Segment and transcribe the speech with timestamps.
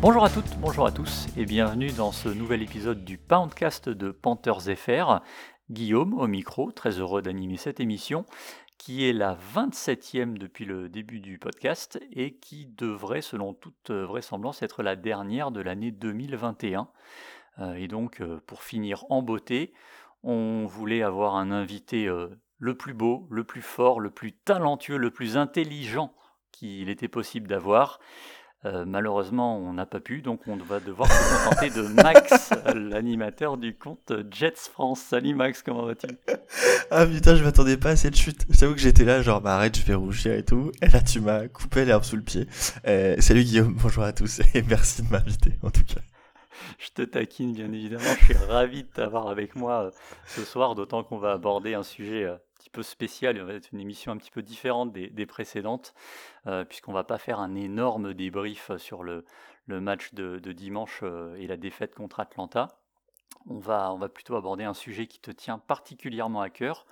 [0.00, 4.12] Bonjour à toutes, bonjour à tous et bienvenue dans ce nouvel épisode du Poundcast de
[4.12, 5.20] Panthers FR.
[5.70, 8.24] Guillaume au micro, très heureux d'animer cette émission
[8.78, 14.62] qui est la 27e depuis le début du podcast et qui devrait, selon toute vraisemblance,
[14.62, 16.88] être la dernière de l'année 2021.
[17.58, 19.74] Euh, et donc, euh, pour finir en beauté,
[20.22, 22.28] on voulait avoir un invité euh,
[22.60, 26.12] le plus beau, le plus fort, le plus talentueux, le plus intelligent
[26.52, 27.98] qu'il était possible d'avoir.
[28.66, 33.56] Euh, malheureusement, on n'a pas pu, donc on va devoir se contenter de Max, l'animateur
[33.56, 35.00] du compte Jets France.
[35.00, 36.08] Salut Max, comment vas-tu?
[36.90, 38.44] Ah putain, je m'attendais pas à cette chute.
[38.50, 40.72] J'avoue que j'étais là, genre, bah arrête, je vais rougir et tout.
[40.82, 42.46] Et là, tu m'as coupé l'herbe sous le pied.
[42.86, 46.02] Euh, salut Guillaume, bonjour à tous et merci de m'inviter en tout cas.
[46.78, 49.90] Je te taquine bien évidemment, je suis ravi de t'avoir avec moi euh,
[50.26, 52.26] ce soir, d'autant qu'on va aborder un sujet
[52.60, 55.94] petit peu spécial, il va être une émission un petit peu différente des, précédentes,
[56.46, 59.24] euh, puisqu'on va pas faire un énorme débrief sur le,
[59.66, 62.68] match de, dimanche euh, et la défaite contre Atlanta.
[63.48, 66.86] On va, on va plutôt aborder un sujet qui te tient particulièrement à cœur,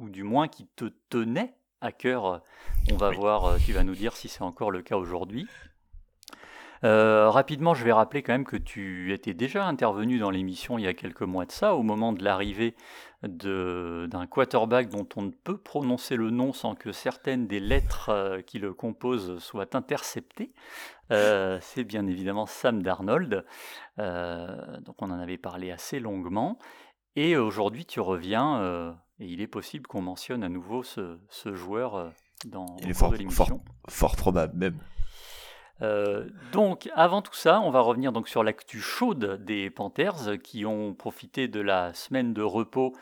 [0.00, 2.42] ou du moins qui te tenait à cœur.
[2.90, 5.46] On va voir, euh, tu vas nous dire si c'est encore le cas aujourd'hui.
[6.84, 10.84] Euh, rapidement, je vais rappeler quand même que tu étais déjà intervenu dans l'émission il
[10.84, 12.74] y a quelques mois de ça, au moment de l'arrivée
[13.22, 18.42] d'un quarterback dont on ne peut prononcer le nom sans que certaines des lettres euh,
[18.42, 20.52] qui le composent soient interceptées.
[21.10, 23.46] Euh, c'est bien évidemment Sam Darnold.
[23.96, 26.58] donc on en avait parlé assez longuement.
[27.16, 31.18] Et aujourd'hui, tu reviens, et il est possible qu'on mentionne à nouveau ce,
[31.54, 32.12] joueur
[32.44, 33.50] dans il est fort, fort,
[33.88, 34.78] fort probable même.
[35.82, 40.64] Euh, donc, avant tout ça, on va revenir donc sur l'actu chaude des Panthers qui
[40.66, 42.94] ont profité de la semaine de repos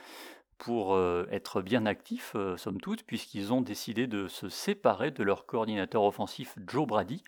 [0.58, 5.22] pour euh, être bien actifs, euh, somme toute, puisqu'ils ont décidé de se séparer de
[5.22, 7.22] leur coordinateur offensif Joe Brady,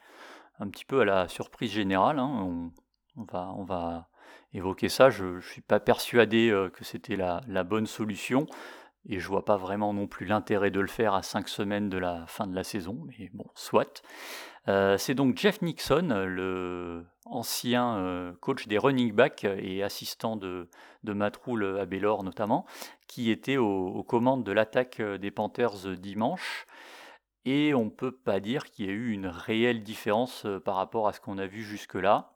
[0.60, 2.18] un petit peu à la surprise générale.
[2.18, 2.70] Hein.
[3.16, 4.08] On, va, on, va,
[4.52, 5.10] évoquer ça.
[5.10, 8.46] Je ne suis pas persuadé que c'était la, bonne solution.
[9.06, 11.98] Et je vois pas vraiment non plus l'intérêt de le faire à cinq semaines de
[11.98, 14.02] la fin de la saison, mais bon, soit.
[14.68, 20.68] Euh, c'est donc Jeff Nixon, le ancien euh, coach des running backs et assistant de,
[21.04, 22.64] de Matt Rule à Baylor notamment,
[23.06, 26.66] qui était aux, commandes de l'attaque des Panthers dimanche.
[27.46, 30.76] Et on ne peut pas dire qu'il y ait eu une réelle différence euh, par
[30.76, 32.30] rapport à ce qu'on a vu jusque-là.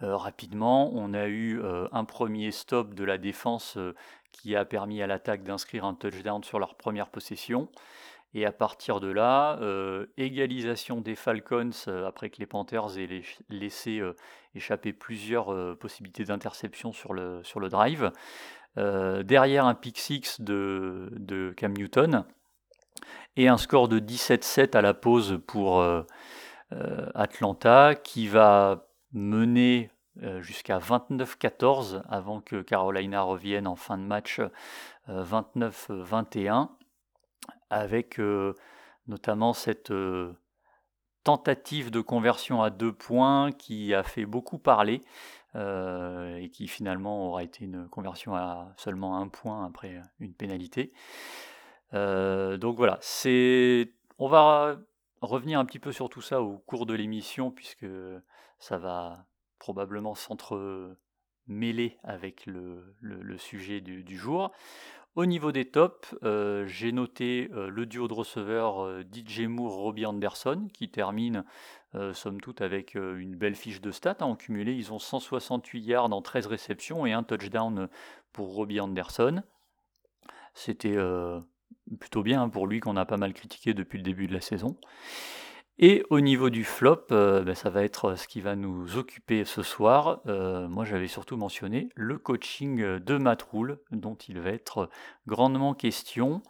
[0.00, 1.62] rapidement, on a eu
[1.92, 3.78] un premier stop de la défense
[4.32, 7.68] qui a permis à l'attaque d'inscrire un touchdown sur leur première possession.
[8.36, 13.22] Et à partir de là, euh, égalisation des Falcons euh, après que les Panthers aient
[13.48, 14.16] laissé euh,
[14.56, 18.10] échapper plusieurs possibilités d'interception sur le, drive.
[18.76, 22.24] derrière un pick six de, de, Cam Newton
[23.36, 25.84] et un score de 17-7 à la pause pour
[27.14, 29.90] Atlanta qui va mener
[30.40, 34.40] jusqu'à 29-14 avant que Carolina revienne en fin de match
[35.08, 36.68] 29-21
[37.74, 38.54] avec euh,
[39.08, 40.32] notamment cette euh,
[41.24, 45.02] tentative de conversion à deux points qui a fait beaucoup parler
[45.56, 50.92] euh, et qui finalement aura été une conversion à seulement un point après une pénalité.
[51.92, 54.76] donc voilà, c'est on va
[55.20, 57.86] revenir un petit peu sur tout ça au cours de l'émission puisque
[58.58, 59.26] ça va
[59.58, 62.94] probablement s'entremêler avec le,
[63.38, 64.52] sujet du, jour.
[65.16, 69.76] Au niveau des tops, euh, j'ai noté euh, le duo de receveurs euh, DJ Moore,
[69.76, 71.44] Robbie Anderson, qui termine
[72.12, 74.16] somme toute avec une belle fiche de stats.
[74.18, 77.88] En cumulé, ils ont 168 yards en 13 réceptions et un touchdown
[78.32, 79.44] pour Robbie Anderson.
[80.54, 80.96] C'était
[82.00, 84.76] plutôt bien pour lui qu'on a pas mal critiqué depuis le début de la saison.
[85.78, 89.44] Et au niveau du flop, euh, ben, ça va être ce qui va nous occuper
[89.44, 90.20] ce soir.
[90.26, 94.88] Euh, moi, j'avais surtout mentionné le coaching de Matroul, dont il va être
[95.26, 96.42] grandement question.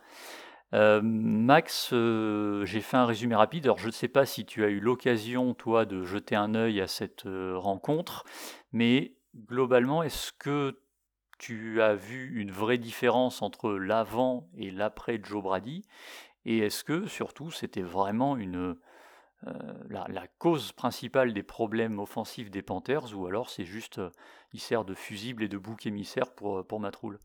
[0.74, 3.64] Euh, Max, j'ai fait un résumé rapide.
[3.64, 6.82] Alors, je ne sais pas si tu as eu l'occasion, toi, de jeter un œil
[6.82, 8.24] à cette rencontre,
[8.72, 9.14] mais
[9.48, 10.80] globalement, est-ce que
[11.38, 15.86] tu as vu une vraie différence entre l'avant et l'après Joe Brady?
[16.44, 18.76] Et est-ce que, surtout, c'était vraiment une
[19.46, 19.52] euh,
[19.90, 24.10] la, cause principale des problèmes offensifs des Panthers, ou alors c'est juste, euh,
[24.52, 27.18] il sert de fusible et de bouc émissaire pour, euh, pour Matroul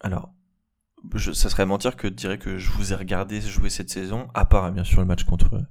[0.00, 0.34] Alors,
[1.18, 4.44] ça serait mentir que de dire que je vous ai regardé jouer cette saison, à
[4.44, 5.62] part bien sûr le match contre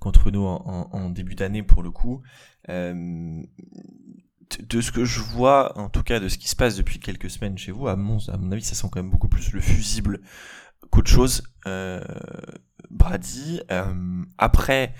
[0.00, 2.22] contre nous en, début d'année pour le coup.
[2.68, 3.46] De
[4.80, 7.56] ce que je vois, en tout cas de ce qui se passe depuis quelques semaines
[7.56, 8.18] chez vous, à mon,
[8.50, 10.20] avis, ça sent quand même beaucoup plus le fusible
[10.90, 11.42] qu'autre chose.
[12.90, 13.60] Brady.
[13.70, 13.84] Euh,
[14.38, 14.94] après,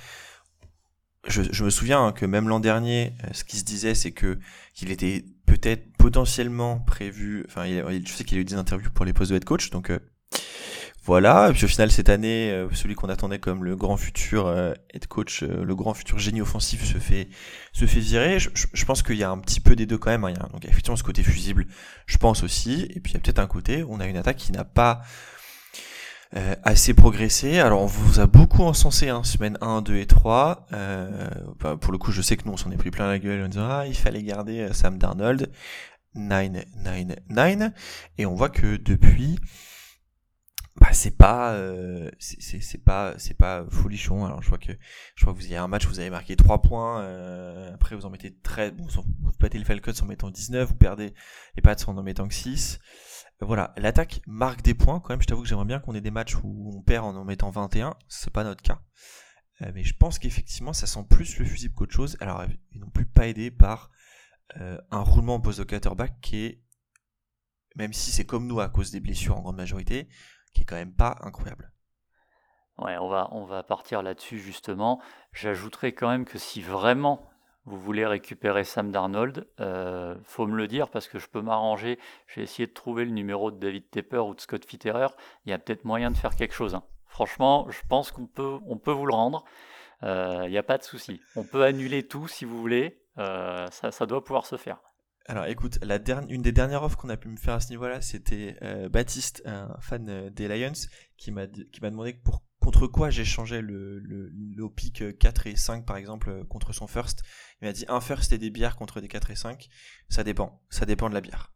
[1.26, 4.38] je, me souviens hein, que même l'an dernier, euh, ce qui se disait, c'est que
[4.74, 7.44] qu'il était peut-être potentiellement prévu.
[7.48, 9.90] Enfin, je sais qu'il a eu des interviews pour les postes de head coach, donc
[9.90, 9.98] euh,
[11.04, 11.50] voilà.
[11.50, 14.48] Et puis au final, cette année, celui qu'on attendait comme le grand futur
[14.94, 17.28] head coach, le grand futur génie offensif, se fait
[17.72, 18.38] se fait virer.
[18.38, 20.24] Je, pense qu'il y a un petit peu des deux quand même.
[20.24, 20.48] Hein.
[20.52, 21.66] Donc effectivement ce côté fusible,
[22.06, 22.86] je pense aussi.
[22.88, 25.02] Et puis il y a peut-être un côté, on a une attaque qui n'a pas
[26.36, 27.60] euh, assez progressé.
[27.60, 30.66] Alors on vous a beaucoup encensé, hein, semaine 1, 2 et 3.
[30.72, 31.28] Euh,
[31.60, 33.42] bah, pour le coup, je sais que nous, on s'en est pris plein la gueule
[33.44, 35.50] en disant ah, il fallait garder euh, Sam Darnold.
[36.16, 36.50] 9,
[36.84, 37.72] 9, 9.
[38.18, 39.38] Et on voit que depuis,
[40.76, 44.72] bah c'est pas euh, c'est pas c'est pas folichon alors je vois que
[45.14, 48.06] je crois que vous avez un match vous avez marqué 3 points euh, après vous
[48.06, 51.14] en mettez 13 bon, vous battez le Falcons en mettant 19 vous perdez
[51.54, 52.80] les Pats en en mettant que 6
[53.40, 55.00] voilà, l'attaque marque des points.
[55.00, 57.16] Quand même, je t'avoue que j'aimerais bien qu'on ait des matchs où on perd en
[57.16, 57.94] en mettant 21.
[58.08, 58.80] C'est pas notre cas.
[59.62, 62.16] Euh, mais je pense qu'effectivement, ça sent plus le fusible qu'autre chose.
[62.20, 63.90] Alors, ils n'ont plus pas aidé par
[64.60, 66.62] euh, un roulement en poste de quarterback qui est,
[67.76, 70.08] même si c'est comme nous à cause des blessures en grande majorité,
[70.54, 71.72] qui est quand même pas incroyable.
[72.78, 75.00] Ouais, on va, on va partir là-dessus justement.
[75.32, 77.30] J'ajouterais quand même que si vraiment
[77.66, 81.98] vous voulez récupérer Sam Darnold, euh, faut me le dire parce que je peux m'arranger.
[82.26, 85.08] Je vais essayer de trouver le numéro de David Tepper ou de Scott Fitterer.
[85.46, 86.74] Il y a peut-être moyen de faire quelque chose.
[86.74, 86.84] Hein.
[87.06, 89.44] Franchement, je pense qu'on peut, on vous le rendre.
[90.02, 91.20] Euh, il n'y a pas de souci.
[91.36, 93.00] On peut annuler tout si vous voulez.
[93.18, 94.78] Euh, ça, doit pouvoir se faire.
[95.26, 97.70] Alors écoute, la dernière, une des dernières offres qu'on a pu me faire à ce
[97.70, 100.72] niveau-là, c'était euh, Baptiste, un fan des Lions,
[101.16, 105.46] qui m'a qui m'a demandé pour contre quoi j'ai changé le, le, le pick 4
[105.48, 107.22] et 5 par exemple contre son first?
[107.60, 109.68] Il m'a dit un first et des bières contre des 4 et 5.
[110.08, 110.60] Ça dépend.
[110.70, 111.52] Ça dépend de la bière.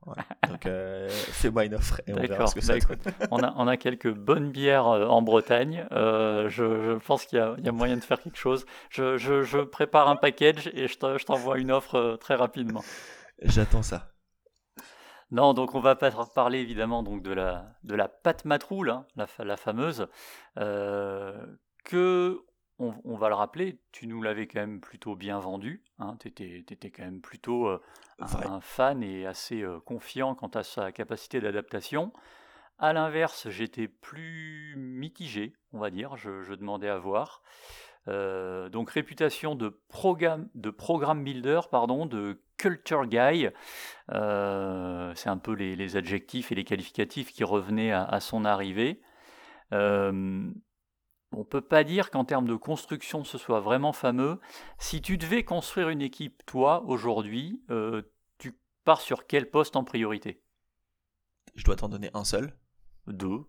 [0.49, 3.67] Donc euh, fais-moi une offre et on verra ce que ça bah, on, a, on
[3.67, 5.87] a quelques bonnes bières euh, en Bretagne.
[5.93, 8.67] Euh, je, je, pense qu'il y, y, a moyen de faire quelque chose.
[8.91, 12.85] Je, je, je prépare un package et je t'envoie une offre euh, très rapidement.
[13.43, 14.11] J'attends ça.
[15.31, 19.27] Non, donc on va parler évidemment donc de la, de la pâte matroule, hein, la,
[19.45, 20.09] la, fameuse,
[20.57, 21.47] euh,
[21.85, 22.41] que,
[22.79, 26.91] on, va le rappeler, tu nous l'avais quand même plutôt bien vendu, hein, tu étais,
[26.91, 27.83] quand même plutôt euh,
[28.21, 32.13] un, fan et assez euh, confiant quant à sa capacité d'adaptation.
[32.79, 37.43] À l'inverse, j'étais plus mitigé, on va dire, je, je demandais à voir.
[38.09, 43.49] Euh, donc réputation de programme, de programme builder, pardon, de culture guy.
[44.13, 49.03] Euh, c'est un peu les, adjectifs et les qualificatifs qui revenaient à, son arrivée.
[49.73, 50.51] Euh,
[51.33, 54.41] on ne peut pas dire qu'en termes de construction ce soit vraiment fameux.
[54.79, 57.63] Si tu devais construire une équipe, toi, aujourd'hui,
[58.39, 60.43] tu pars sur quel poste en priorité?
[61.55, 62.57] Je dois t'en donner un seul.
[63.07, 63.45] Deux.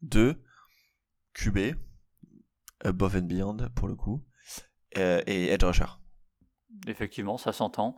[0.00, 0.42] Deux.
[1.34, 1.74] QB.
[2.84, 4.22] Above and Beyond pour le coup,
[4.98, 5.86] euh, et Edge Rusher.
[6.86, 7.96] Effectivement, ça s'entend.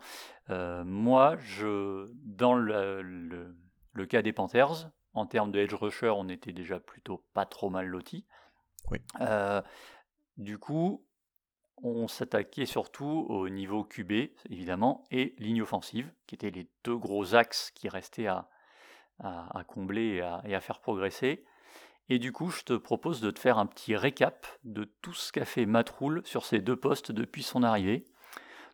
[0.51, 6.29] Euh, moi, je, dans le, le, cas des Panthers, en termes de Edge Rusher, on
[6.29, 8.27] était déjà plutôt pas trop mal lotis.
[8.91, 8.99] Oui.
[9.21, 9.63] Euh,
[10.37, 11.07] du coup,
[11.83, 14.13] on s'attaquait surtout au niveau QB,
[14.51, 18.49] évidemment, et ligne offensive, qui étaient les deux gros axes qui restaient à,
[19.21, 21.45] à, à combler et à, et à, faire progresser.
[22.11, 25.33] Et du coup, je te propose de te faire un petit récap de tout ce
[25.33, 25.93] qu'a fait Matt
[26.25, 28.05] sur ces deux postes depuis son arrivée.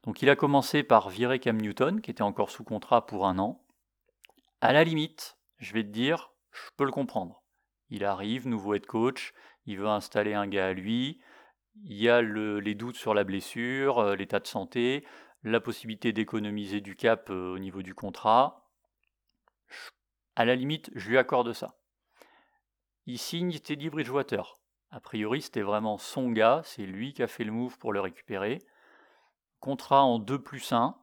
[0.03, 3.39] Donc il a commencé par virer Cam Newton, qui était encore sous contrat pour un
[3.39, 3.63] an.
[4.61, 7.43] À la limite, je vais te dire, je peux le comprendre.
[7.89, 9.33] Il arrive, nouveau head coach,
[9.67, 11.21] il veut installer un gars à lui,
[11.85, 15.05] il y a les doutes sur la blessure, euh, l'état de santé,
[15.43, 18.69] la possibilité d'économiser du cap euh, au niveau du contrat.
[20.35, 21.80] À la limite, je lui accorde ça
[23.07, 24.61] il signe Teddy Bridgewater.
[24.90, 28.00] A priori, c'était vraiment son gars, c'est lui qui a fait le move pour le
[28.00, 28.59] récupérer.
[29.61, 30.97] Contrat en 2 plus 1,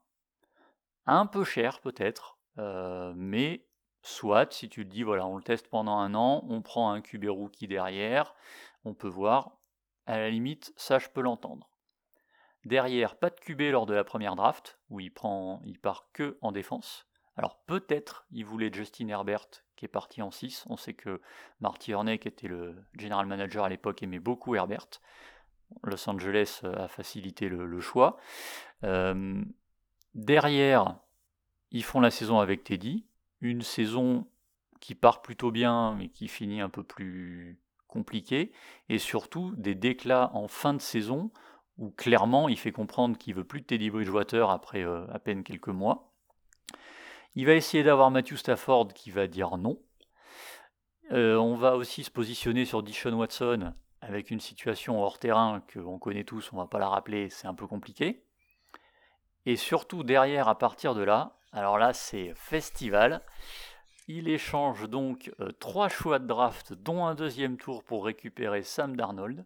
[1.05, 3.65] un peu cher peut-être, euh, mais
[4.01, 7.01] soit, si tu te dis, voilà, on le teste pendant un an, on prend un
[7.01, 8.35] QB rookie derrière,
[8.83, 9.57] on peut voir,
[10.05, 11.69] à la limite, ça je peux l'entendre.
[12.65, 16.37] Derrière, pas de QB lors de la première draft, où il, prend, il part que
[16.41, 17.07] en défense.
[17.37, 20.65] Alors peut-être il voulait Justin Herbert qui est parti en 6.
[20.69, 21.21] On sait que
[21.61, 24.87] Marty Herney, qui était le general manager à l'époque, aimait beaucoup Herbert.
[25.83, 28.17] Los Angeles a facilité le, choix.
[28.83, 29.41] Euh,
[30.15, 30.97] derrière,
[31.71, 33.05] ils font la saison avec Teddy.
[33.39, 34.27] Une saison
[34.79, 38.51] qui part plutôt bien, mais qui finit un peu plus compliqué,
[38.89, 41.31] et surtout des déclats en fin de saison
[41.77, 45.43] où clairement il fait comprendre qu'il veut plus de Teddy Bridgewater après euh, à peine
[45.43, 46.13] quelques mois.
[47.37, 49.79] Il va essayer d'avoir Matthew Stafford qui va dire non.
[51.11, 55.99] Euh, on va aussi se positionner sur Dishon Watson avec une situation hors terrain qu'on
[55.99, 58.25] connaît tous, on va pas la rappeler, c'est un peu compliqué.
[59.45, 63.21] Et surtout derrière, à partir de là, alors là c'est festival.
[64.07, 68.95] Il échange donc euh, trois choix de draft, dont un deuxième tour pour récupérer Sam
[68.95, 69.45] Darnold.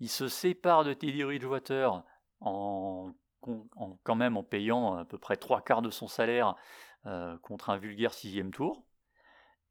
[0.00, 2.02] Il se sépare de Teddy Bridgewater
[2.40, 3.12] en,
[4.02, 6.56] quand même en payant à peu près trois quarts de son salaire
[7.06, 8.84] euh, contre un vulgaire sixième tour.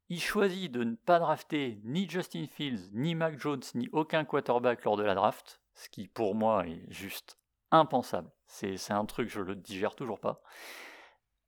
[0.08, 4.84] Il choisit de ne pas drafter ni Justin Fields, ni Mac Jones, ni aucun quarterback
[4.84, 7.38] lors de la draft, ce qui pour moi est juste
[7.70, 8.30] impensable.
[8.46, 10.40] C'est un truc, je le digère toujours pas.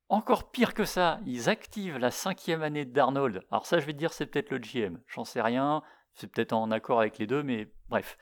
[0.08, 3.44] Encore pire que ça, ils activent la cinquième année d'Arnold.
[3.50, 5.00] Alors ça, je vais te dire, c'est peut-être le GM.
[5.06, 5.82] J'en sais rien.
[6.14, 8.18] C'est peut-être en accord avec les deux, mais bref.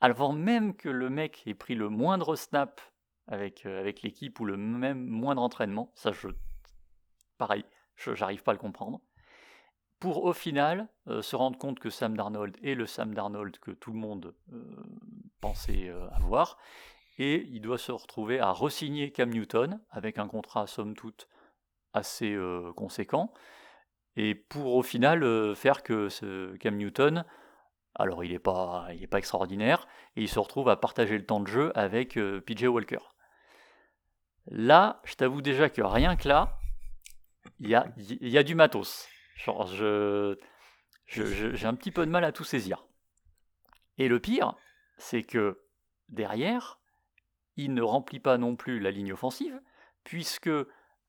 [0.00, 2.80] Avant même que le mec ait pris le moindre snap
[3.28, 6.28] avec, euh, avec l'équipe ou le même moindre entraînement, ça, je,
[7.40, 7.64] pareil,
[7.96, 9.00] j'arrive pas à le comprendre.
[9.98, 13.72] Pour au final euh, se rendre compte que Sam Darnold est le Sam Darnold que
[13.72, 14.64] tout le monde euh,
[15.40, 16.56] pensait avoir,
[17.20, 21.28] et il doit se retrouver à resigner Cam Newton avec un contrat somme toute
[21.92, 23.32] assez euh, conséquent
[24.16, 27.24] et pour au final euh, faire que ce Cam Newton
[27.94, 31.40] alors il n'est pas, il pas extraordinaire et il se retrouve à partager le temps
[31.40, 33.00] de jeu avec euh, PJ Walker.
[34.46, 36.59] Là, je t'avoue déjà que rien que là,
[37.58, 37.74] il y
[38.38, 39.08] a, du matos.
[39.36, 40.36] Je,
[41.06, 42.86] j'ai un petit peu de mal à tout saisir.
[43.98, 44.54] Et le pire,
[44.98, 45.60] c'est que
[46.08, 46.80] derrière,
[47.56, 49.60] il ne remplit pas non plus la ligne offensive,
[50.04, 50.50] puisque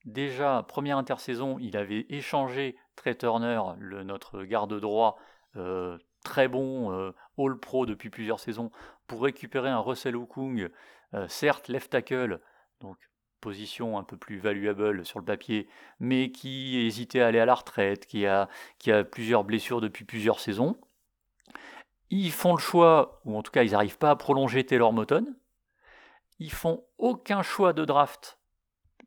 [0.05, 5.17] déjà, première intersaison, il avait échangé Trey Turner, notre garde droit,
[5.55, 8.71] euh, très bon, euh, All-Pro depuis plusieurs saisons,
[9.07, 10.69] pour récupérer un Russell Okung,
[11.13, 12.41] euh, certes left tackle,
[12.79, 12.97] donc
[13.41, 15.67] position un peu plus valuable sur le papier,
[15.99, 18.47] mais qui hésitait à aller à la retraite, qui a,
[18.79, 20.77] qui a plusieurs blessures depuis plusieurs saisons.
[22.09, 25.25] Ils font le choix, ou en tout cas ils n'arrivent pas à prolonger Taylor Moton,
[26.39, 28.39] ils font aucun choix de draft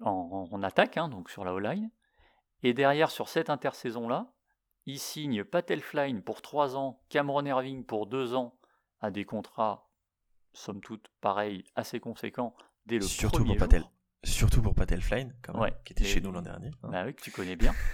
[0.00, 1.90] en, attaque, hein, donc sur la O-line.
[2.62, 4.32] Et derrière, sur cette intersaison-là,
[4.86, 8.54] ils signent Patel Flyne pour 3 ans, Cameron Irving pour 2 ans,
[9.00, 9.88] à des contrats,
[10.52, 12.54] somme toute, pareil, assez conséquents,
[12.86, 13.84] dès le Surtout premier pour Patel.
[14.24, 15.32] Surtout pour Patel Flyne,
[15.84, 16.70] qui était chez nous l'an dernier.
[16.82, 16.88] Hein.
[16.90, 17.74] Bah oui, que tu connais bien.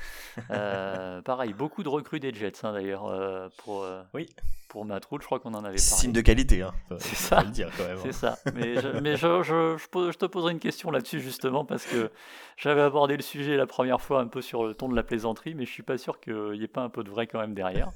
[0.50, 4.28] Euh, pareil, beaucoup de recrues des Jets, hein, d'ailleurs, euh, pour, euh, oui.
[4.68, 5.78] pour Matroul, je crois qu'on en avait parlé.
[5.78, 7.44] Signe de qualité, hein, c'est ça.
[7.52, 8.12] C'est hein.
[8.12, 8.38] ça.
[8.54, 12.12] Mais, je, mais je, je, je, te poserai une question là-dessus, justement, parce que
[12.56, 15.54] j'avais abordé le sujet la première fois un peu sur le ton de la plaisanterie,
[15.54, 17.54] mais je suis pas sûr qu'il n'y ait pas un peu de vrai quand même
[17.54, 17.90] derrière.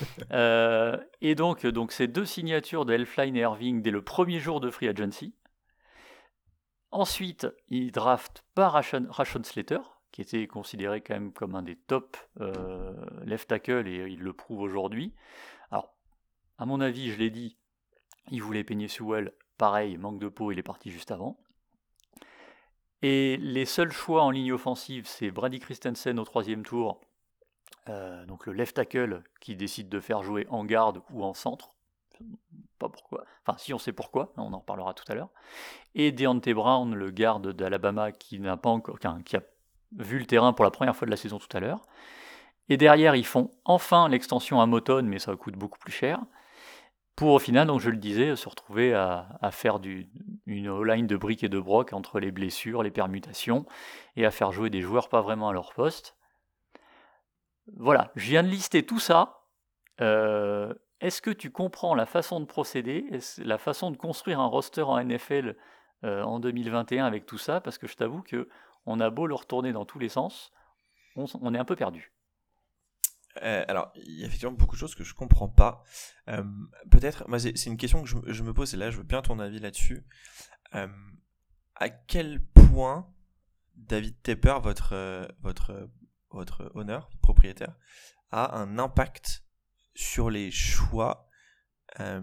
[1.22, 4.70] et donc, donc, ces deux signatures de Elfline et Irving dès le premier jour de
[4.70, 5.32] Free Agency,
[6.92, 9.78] Ensuite, il draft par Rashon, Slater,
[10.10, 12.92] qui était considéré quand même comme un des top euh,
[13.24, 15.14] left tackle et il le prouve aujourd'hui.
[15.70, 15.94] Alors,
[16.58, 17.56] à mon avis, je l'ai dit,
[18.30, 21.38] il voulait peigner Sewell, pareil, manque de peau, il est parti juste avant.
[23.02, 27.00] Et les seuls choix en ligne offensive, c'est Brady Christensen au troisième tour,
[27.88, 31.72] euh, donc le left tackle qui décide de faire jouer en garde ou en centre
[32.78, 33.24] pas pourquoi.
[33.44, 35.30] Enfin, si on sait pourquoi, on en reparlera tout à l'heure.
[35.94, 39.42] Et Deontay Brown, le garde d'Alabama, qui n'a pas encore, qui a
[39.98, 41.82] vu le terrain pour la première fois de la saison tout à l'heure.
[42.68, 46.20] Et derrière, ils font enfin l'extension à Moton, mais ça coûte beaucoup plus cher.
[47.16, 49.78] Pour au final, donc je le disais, se retrouver à, faire
[50.46, 53.66] une line de briques et de broc entre les blessures, les permutations,
[54.16, 56.16] et à faire jouer des joueurs pas vraiment à leur poste.
[57.76, 59.42] Voilà, je viens de lister tout ça.
[60.00, 63.06] Euh, est-ce que tu comprends la façon de procéder,
[63.38, 65.56] la façon de construire un roster en NFL
[66.04, 67.60] euh, en 2021 avec tout ça?
[67.60, 68.48] Parce que je t'avoue que
[68.86, 70.52] on a beau le retourner dans tous les sens,
[71.16, 72.12] on, est un peu perdu.
[73.42, 75.82] Euh, alors, il y a effectivement beaucoup de choses que je comprends pas.
[76.28, 76.42] Euh,
[76.90, 79.58] peut-être, c'est une question que je, me pose, et là, je veux bien ton avis
[79.58, 80.06] là-dessus.
[80.72, 83.12] à quel point
[83.74, 85.90] David Tepper, votre, votre,
[86.30, 87.74] votre honneur, propriétaire,
[88.30, 89.44] a un impact
[90.00, 91.28] sur les choix,
[92.00, 92.22] euh,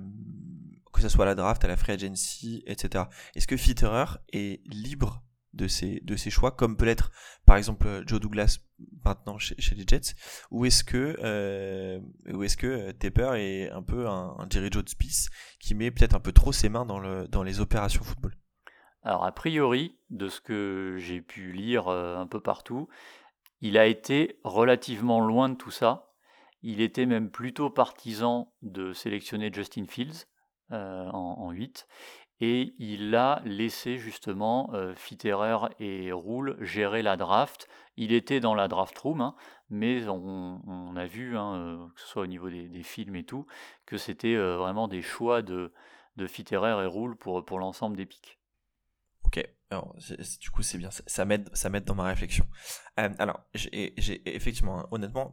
[0.91, 3.05] que ce soit à la draft, à la free agency, etc.
[3.35, 7.11] Est-ce que Fitterer est libre de ses, choix, comme peut l'être
[7.45, 8.59] par exemple Joe Douglas
[9.03, 10.13] maintenant chez, les Jets,
[10.51, 15.29] ou est-ce que, euh, que euh, Tepper est un peu un, un Jerry Jones Spice
[15.59, 18.35] qui met peut-être un peu trop ses mains dans, dans les opérations football?
[19.01, 22.87] Alors a priori, de ce que j'ai pu lire un peu partout,
[23.61, 26.06] il a été relativement loin de tout ça.
[26.63, 30.25] Il était même plutôt partisan de sélectionner Justin Fields
[30.69, 31.87] en, en 8
[32.39, 37.67] et il a laissé justement euh, Fitterer et Roule gérer la draft.
[37.95, 39.35] Il était dans la draft room, hein,
[39.69, 43.47] mais on, a vu, hein, euh, que ce soit au niveau des, films et tout,
[43.87, 45.73] que c'était euh, vraiment des choix de,
[46.15, 48.39] de Fitterer et Roule pour, pour l'ensemble des pics.
[49.23, 49.43] Ok,
[50.39, 52.45] du coup c'est bien, ça, ça m'aide dans ma réflexion.
[52.95, 55.31] alors, j'ai, effectivement, hein, honnêtement,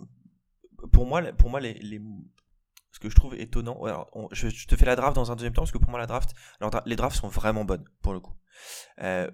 [0.92, 2.00] pour moi, pour moi les,
[2.94, 3.80] ce que je trouve étonnant,
[4.30, 6.30] je, te fais la draft dans un deuxième temps, parce que pour moi la draft,
[6.60, 8.34] alors, les drafts sont vraiment bonnes pour le coup.
[9.00, 9.28] Euh,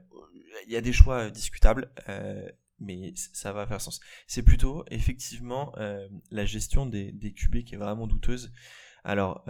[0.67, 4.01] il y a des choix euh, discutables, euh, mais ça va faire sens.
[4.27, 5.75] C'est plutôt effectivement
[6.31, 8.51] la gestion des, des QB qui est vraiment douteuse.
[9.05, 9.45] Alors,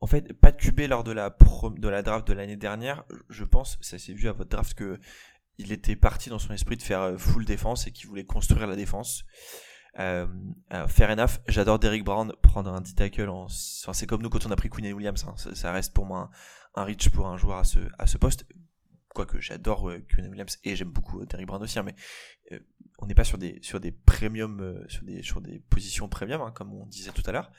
[0.00, 3.44] en fait, pas de QB lors de la, de la draft de l'année dernière, je
[3.44, 5.00] pense, ça s'est vu à votre draft que
[5.56, 8.76] il était parti dans son esprit de faire full défense et qu'il voulait construire la
[8.76, 9.24] défense.
[9.98, 10.26] Euh,
[10.88, 13.28] fair enough, j'adore Derrick Brown prendre un D-tackle.
[13.28, 13.44] En...
[13.44, 15.24] Enfin, c'est comme nous quand on a pris Queen Williams.
[15.26, 15.34] Hein.
[15.36, 16.30] Ça, reste pour moi
[16.74, 18.46] un, reach pour un joueur à ce, à ce poste.
[19.14, 21.78] Quoique j'adore euh, Williams et j'aime beaucoup euh, Derrick Brown aussi.
[21.78, 21.94] Hein, mais
[22.52, 22.58] euh,
[22.98, 26.52] on n'est pas sur des, sur des premium, sur, des, sur des positions premium, hein,
[26.54, 27.50] comme on disait tout à l'heure.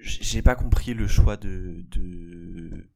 [0.00, 2.88] J'ai pas compris le choix de, de,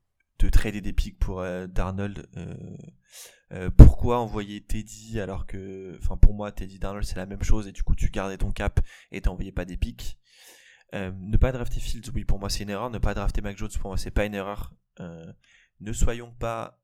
[0.47, 2.29] de trader des pics pour Darnold.
[3.53, 7.69] Euh, pourquoi envoyer Teddy alors que, enfin pour moi Teddy Darnold c'est la même chose
[7.69, 8.81] et du coup tu gardais ton cap
[9.11, 10.19] et t'envoyais pas des pics.
[10.95, 12.89] Euh, ne pas drafter Fields, oui pour moi c'est une erreur.
[12.91, 14.75] Ne pas drafter Mac Jones pour moi c'est pas une erreur.
[15.01, 15.31] Euh,
[15.81, 16.79] ne soyons pas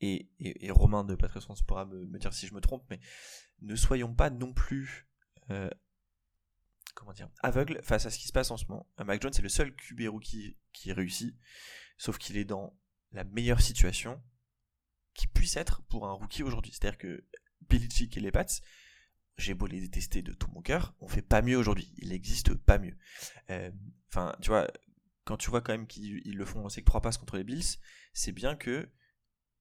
[0.00, 3.00] et, et, Romain de Sens pourra me, dire si je me trompe, mais
[3.62, 5.08] ne soyons pas non plus
[6.98, 8.86] comment dire aveugles face à ce qui se passe en ce moment.
[9.04, 11.36] Mac Jones c'est le seul QB rookie qui réussit,
[11.96, 12.76] sauf qu'il est dans
[13.12, 14.20] la meilleure situation
[15.14, 16.72] qui puisse être pour un rookie aujourd'hui.
[16.72, 17.24] C'est-à-dire que
[17.68, 18.46] Belichick et les Pats,
[19.36, 21.92] j'ai beau les détester de tout mon cœur, on fait pas mieux aujourd'hui.
[21.98, 22.96] Il n'existe pas mieux.
[23.50, 23.70] Euh,
[24.10, 24.68] enfin, tu vois,
[25.24, 27.78] quand tu vois quand même qu'ils le font, c'est que trois passes contre les Bills,
[28.12, 28.88] c'est bien que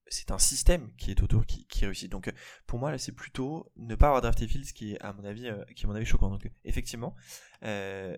[0.10, 2.12] c'est un système qui est autour qui, réussit.
[2.12, 2.32] Donc
[2.66, 5.48] pour moi là c'est plutôt ne pas avoir drafté Fields qui est à mon avis
[5.48, 6.30] euh, qui est à mon avis choquant.
[6.30, 7.16] Donc effectivement,
[7.64, 8.16] euh,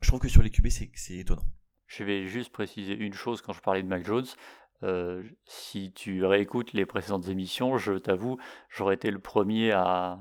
[0.00, 1.46] je trouve que sur les QB c'est étonnant.
[1.86, 4.26] Je vais juste préciser une chose quand je parlais de Mac Jones.
[4.82, 8.38] Euh, si tu réécoutes les précédentes émissions, je t'avoue,
[8.70, 10.18] j'aurais été le premier à,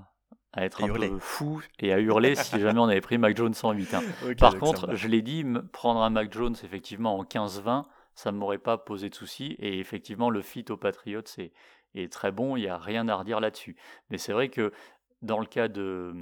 [0.58, 3.72] être un peu fou et à hurler si jamais on avait pris Mac Jones en
[3.72, 3.94] 8.
[3.94, 4.02] Hein.
[4.38, 7.86] Par contre, je l'ai dit, prendre un Mac Jones effectivement en 15-20,
[8.20, 9.56] ça ne m'aurait pas posé de soucis.
[9.60, 11.54] Et effectivement, le fit aux Patriots est,
[11.96, 13.78] est très bon, il n'y a rien à redire là-dessus.
[14.10, 14.74] Mais c'est vrai que
[15.22, 16.14] dans le cas de,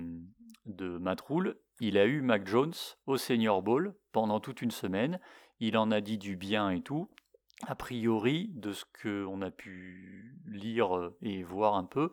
[0.68, 2.76] de Matt Rule, il a eu Mac Jones
[3.08, 5.20] au Senior Bowl pendant toute une semaine.
[5.60, 7.10] Il en a dit du bien et tout.
[7.66, 12.12] A priori, de ce qu'on a pu lire euh, et voir un peu,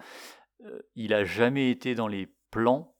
[0.64, 2.96] euh, il n'a jamais été dans les plans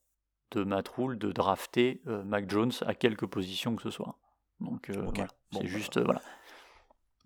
[0.51, 4.19] de Matt Rule de drafter euh, Mac Jones à quelque position que ce soit.
[4.61, 6.21] Donc voilà, c'est bah, juste voilà.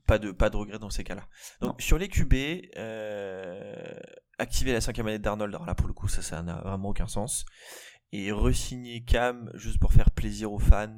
[0.08, 1.28] Pas de, pas de regret dans ces cas-là.
[1.60, 2.34] Donc sur les QB,
[4.38, 7.06] activer la cinquième année d'Arnold, alors là pour le coup ça ça n'a vraiment aucun
[7.06, 7.44] sens
[8.12, 10.96] et resigner Cam juste pour faire plaisir aux fans.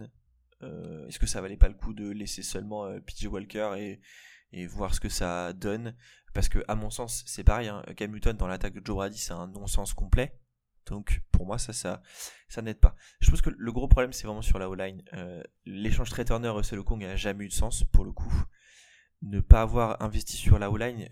[0.62, 4.00] Euh, est-ce que ça valait pas le coup de laisser seulement euh, PJ Walker et,
[4.52, 5.96] et voir ce que ça donne?
[6.34, 7.68] Parce que à mon sens, c'est pareil.
[7.68, 10.38] Hein, Cam Newton dans l'attaque de Joe Brady, c'est un non-sens complet.
[10.86, 12.02] Donc pour moi, ça, ça,
[12.48, 12.94] ça n'aide pas.
[13.20, 15.02] Je pense que le gros problème, c'est vraiment sur la O-line.
[15.14, 18.32] Euh, l'échange Trey Turner Russell Okong n'a jamais eu de sens pour le coup.
[19.22, 21.08] Ne pas avoir investi sur la O-line.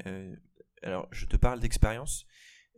[0.82, 2.26] alors, je te parle d'expérience.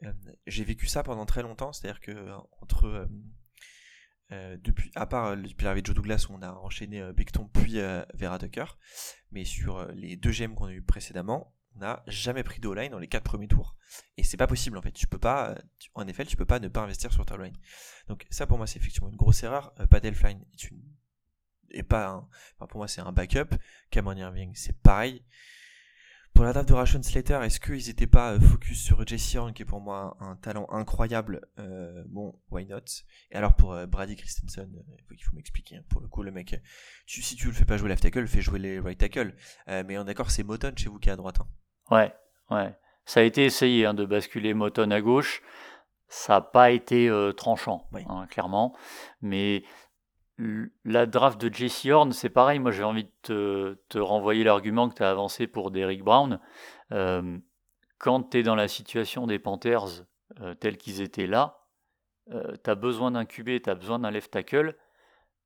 [0.04, 0.12] Euh,
[0.46, 3.08] j'ai vécu ça pendant très longtemps, c'est-à-dire que euh, entre
[4.32, 7.80] euh, depuis, à part depuis l'arrivée de Joe Douglas on a enchaîné Becton puis
[8.14, 8.64] Vera Tucker,
[9.32, 12.92] mais sur les deux GM qu'on a eu précédemment, on n'a jamais pris de line
[12.92, 13.76] dans les quatre premiers tours.
[14.16, 14.92] Et c'est pas possible en fait.
[14.92, 15.56] Tu peux pas,
[15.94, 17.56] en effet, tu peux pas ne pas investir sur ta line.
[18.06, 19.74] Donc ça pour moi c'est effectivement une grosse erreur.
[19.80, 20.70] Euh, Pat Elfline est
[21.70, 23.56] et pas un, enfin, pour moi c'est un backup.
[23.90, 25.22] Cameron Irving c'est pareil.
[26.34, 29.52] Pour la draft de Ration Slater, est-ce qu'ils n'étaient pas euh, focus sur Jesse Horn,
[29.52, 32.78] qui est pour moi un, talent incroyable euh, Bon, why not?
[33.30, 34.70] Et alors pour euh, Brady Christensen,
[35.10, 35.76] il faut m'expliquer.
[35.76, 35.84] Hein.
[35.88, 36.58] pour le coup, le mec,
[37.06, 39.34] tu, si tu le fais pas jouer left tackle, fais jouer les right tackle.
[39.66, 41.40] mais on est d'accord, c'est Moton chez vous qui est à droite.
[41.40, 41.48] Hein.
[41.90, 42.14] Ouais,
[42.50, 42.74] ouais.
[43.04, 45.42] Ça a été essayé hein, de basculer Moton à gauche.
[46.08, 47.88] Ça n'a pas été tranchant,
[48.30, 48.76] clairement.
[49.20, 49.62] Mais
[50.84, 52.58] la draft de Jesse Horn, c'est pareil.
[52.58, 56.40] Moi, j'ai envie de te, renvoyer l'argument que tu as avancé pour Derrick Brown.
[56.92, 57.38] Euh,
[57.98, 60.04] quand tu es dans la situation des Panthers
[60.40, 61.66] euh, tels qu'ils étaient là,
[62.32, 64.76] euh, tu as besoin d'un QB, tu as besoin d'un left tackle.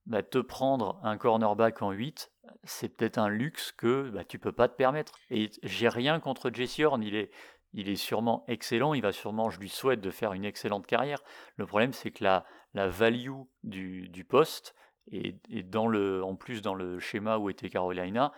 [0.07, 2.30] Bah, te prendre un cornerback en 8,
[2.62, 5.14] c'est peut-être un luxe que bah, tu peux pas te permettre.
[5.30, 7.30] Et j'ai rien contre Jesse Horn, il est,
[7.72, 11.20] il est sûrement excellent, il va sûrement, je lui souhaite de faire une excellente carrière.
[11.57, 14.74] Le problème, c'est que la, la value du, du poste,
[15.10, 18.32] et, dans le, en plus dans le schéma où était Carolina,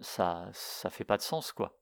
[0.00, 1.78] ça ça fait pas de sens quoi.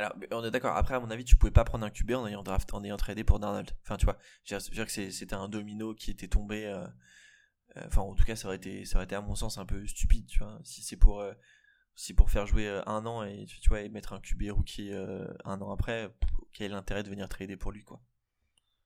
[0.00, 0.76] Alors, on est d'accord.
[0.76, 2.96] Après, à mon avis, tu pouvais pas prendre un QB en ayant draft, en ayant
[2.96, 3.70] tradé pour Darnold.
[3.82, 6.64] Enfin, tu vois, je veux dire que c'était un domino qui était tombé.
[6.64, 6.86] Euh,
[7.76, 9.66] euh, enfin, en tout cas, ça aurait été, ça aurait été à mon sens un
[9.66, 10.58] peu stupide, tu vois.
[10.64, 11.34] Si c'est pour, euh,
[11.96, 14.90] si pour faire jouer un an et tu vois et mettre un QB rookie
[15.44, 16.10] un an après,
[16.54, 18.00] quel est l'intérêt de venir trader pour lui, quoi?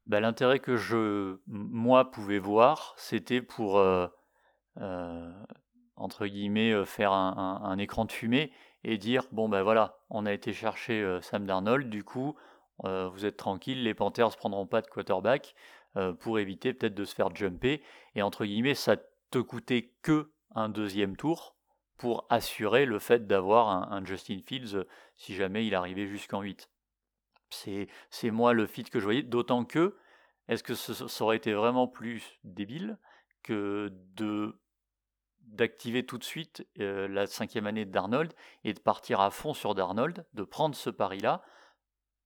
[0.07, 3.81] Bah, l'intérêt que je, moi, pouvais voir, c'était pour
[4.77, 10.53] entre guillemets faire un, écran de fumée et dire bon ben voilà, on a été
[10.53, 12.35] chercher Sam Darnold, du coup
[12.83, 15.55] vous êtes tranquille, les Panthers prendront pas de quarterback
[16.21, 17.83] pour éviter peut-être de se faire jumper
[18.15, 18.97] et entre guillemets ça
[19.31, 21.55] te coûtait que un deuxième tour
[21.97, 24.85] pour assurer le fait d'avoir un, Justin Fields
[25.17, 26.69] si jamais il arrivait jusqu'en 8.
[27.51, 29.97] C'est, c'est moi le fit que je voyais, d'autant que
[30.49, 32.99] est-ce que ça aurait été vraiment plus débile
[33.43, 34.59] que de
[35.49, 38.33] d'activer tout de suite la cinquième année d'Arnold
[38.65, 41.43] et de partir à fond sur Darnold, de prendre ce pari-là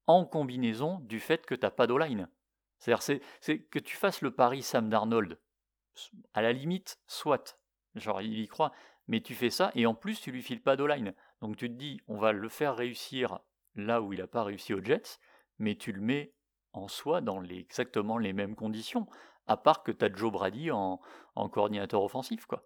[0.06, 2.28] en combinaison du fait que tu n'as pas d'O-line.
[2.78, 5.38] C'est-à-dire c'est que tu fasses le pari Sam Darnold,
[6.32, 7.58] à la limite, soit,
[7.94, 8.72] genre il y croit,
[9.08, 11.14] mais tu fais ça et en plus tu lui files pas d'O-line.
[11.40, 13.40] Donc tu te dis, on va le faire réussir
[13.74, 15.18] là où il n'a pas réussi aux Jets,
[15.58, 16.34] mais tu le mets
[16.72, 19.06] en soi dans exactement les mêmes conditions,
[19.46, 21.00] à part que tu as Joe Brady en,
[21.34, 22.46] en coordinateur offensif.
[22.46, 22.64] quoi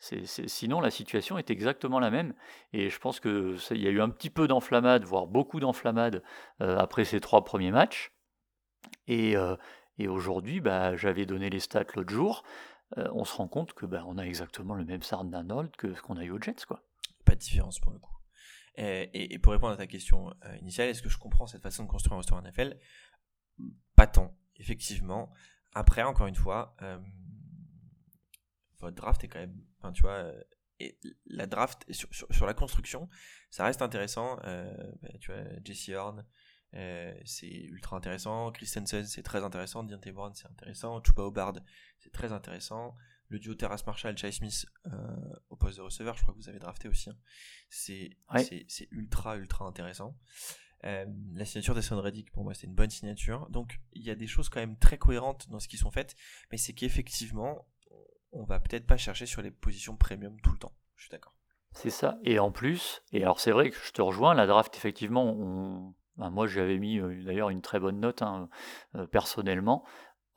[0.00, 2.34] sinon, la situation est exactement la même.
[2.72, 6.22] Et je pense qu'il y a eu un petit peu d'enflammade, voire beaucoup d'enflammade
[6.62, 8.12] euh, après ces trois premiers matchs.
[9.06, 9.56] Et, euh,
[10.08, 12.42] aujourd'hui, bah, j'avais donné les stats l'autre jour.
[12.96, 15.94] Euh, on se rend compte que bah, on a exactement le même Sard Nanold que
[15.94, 16.64] ce qu'on a eu aux Jets.
[16.66, 16.82] Quoi.
[17.26, 18.16] Pas de différence pour le coup.
[18.76, 20.32] Et, pour répondre à ta question
[20.62, 22.78] initiale, est-ce que je comprends cette façon de construire un roster NFL
[23.94, 25.30] Pas tant, effectivement.
[25.74, 26.74] Après, encore une fois,
[28.78, 30.42] votre draft est quand même, enfin, tu vois, euh,
[30.78, 33.08] et la draft sur, sur, la construction,
[33.50, 34.38] ça reste intéressant.
[34.44, 36.24] Euh, bah, tu vois, Jesse Horn,
[36.74, 38.50] euh, c'est ultra intéressant.
[38.52, 39.82] Christensen, c'est très intéressant.
[39.82, 41.02] Deontay Brown, c'est intéressant.
[41.04, 41.54] Chuba Hobard,
[41.98, 42.96] c'est très intéressant.
[43.28, 44.66] Le duo Terrace Marshall, Chase Smith
[45.50, 47.10] au poste de receveur, je crois que vous avez drafté aussi.
[47.10, 47.16] Hein.
[47.68, 48.16] C'est
[48.66, 50.18] c'est ultra, ultra intéressant.
[50.82, 53.48] la signature d'Esson Reddick, pour moi, c'est une bonne signature.
[53.50, 56.16] Donc, il y a des choses quand même très cohérentes dans ce qui sont faites,
[56.50, 57.68] mais c'est qu'effectivement,
[58.32, 60.72] on va peut-être pas chercher sur les positions premium tout le temps.
[60.96, 61.34] Je suis d'accord.
[61.72, 62.18] C'est ça.
[62.24, 66.46] Et en plus, et alors c'est vrai que je te rejoins, la draft, effectivement, moi
[66.46, 68.48] j'avais mis euh, d'ailleurs une très bonne note hein,
[68.96, 69.84] euh, personnellement.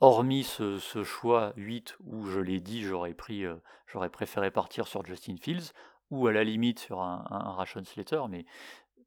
[0.00, 5.04] Hormis ce, choix 8 où je l'ai dit, j'aurais pris, euh, j'aurais préféré partir sur
[5.04, 5.72] Justin Fields
[6.10, 8.44] ou à la limite sur un, un Ration Slater, mais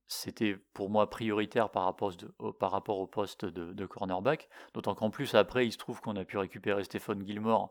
[0.07, 4.47] c'était pour moi prioritaire par rapport, au poste de, cornerback.
[4.73, 7.69] D'autant qu'en plus, après, il se trouve qu'on a pu récupérer Stéphane Gilmore.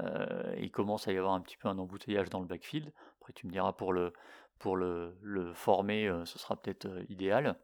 [0.00, 2.92] Euh, il commence à y avoir un petit peu un embouteillage dans le backfield.
[3.20, 4.12] Après, tu me diras, pour le,
[5.54, 7.58] former, euh, ce sera peut-être euh, idéal.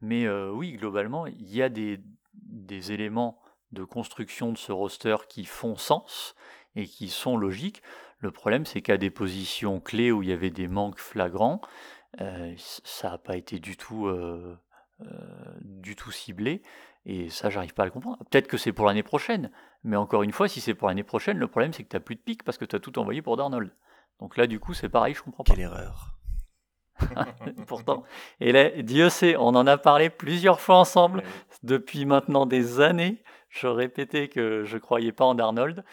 [0.00, 2.00] Mais oui, globalement, il y a des,
[2.34, 6.34] des éléments de construction de ce roster qui font sens
[6.74, 7.82] et qui sont logiques.
[8.18, 12.01] Le problème, c'est qu'à des positions clés où il y avait des manques flagrants, euh,
[12.18, 14.58] ça n'a pas été du tout, euh,
[15.00, 15.06] euh,
[15.60, 16.62] du tout ciblé.
[17.04, 18.18] Et ça, j'arrive pas à le comprendre.
[18.30, 19.50] Peut-être que c'est pour l'année prochaine.
[19.82, 22.00] Mais encore une fois, si c'est pour l'année prochaine, le problème, c'est que tu n'as
[22.00, 23.70] plus de pic parce que tu as tout envoyé pour Darnold.
[24.20, 25.52] Donc là, du coup, c'est pareil, je comprends pas.
[25.52, 26.16] Quelle erreur.
[27.66, 28.04] Pourtant.
[28.40, 31.24] Et là, Dieu sait, on en a parlé plusieurs fois ensemble
[31.64, 33.22] depuis maintenant des années.
[33.48, 35.84] Je répétais que je croyais pas en Darnold.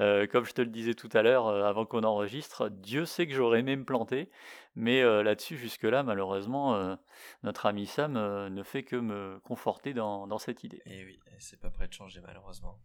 [0.00, 3.26] Euh, comme je te le disais tout à l'heure, euh, avant qu'on enregistre, Dieu sait
[3.26, 4.30] que j'aurais aimé me planter,
[4.74, 6.96] mais euh, là-dessus, jusque-là, malheureusement,
[7.42, 8.12] notre ami Sam
[8.48, 10.82] ne fait que me conforter dans, dans cette idée.
[10.86, 12.78] Et eh oui, c'est pas prêt de changer, malheureusement.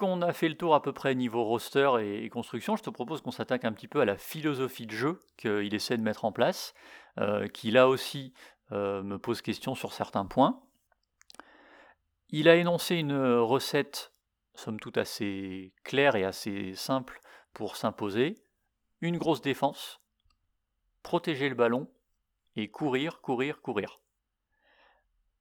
[0.00, 3.20] Qu'on a fait le tour à peu près niveau roster et, construction, je te propose
[3.20, 6.32] qu'on s'attaque un petit peu à la philosophie de jeu qu'il essaie de mettre en
[6.32, 6.72] place,
[7.18, 8.32] euh, qui là aussi
[8.72, 10.62] euh, me pose question sur certains points.
[12.30, 14.14] Il a énoncé une recette,
[14.54, 17.20] somme toute assez claire et assez simple
[17.52, 18.42] pour s'imposer.
[19.02, 20.00] Une grosse défense,
[21.02, 21.90] protéger le ballon
[22.56, 24.00] et courir, courir, courir.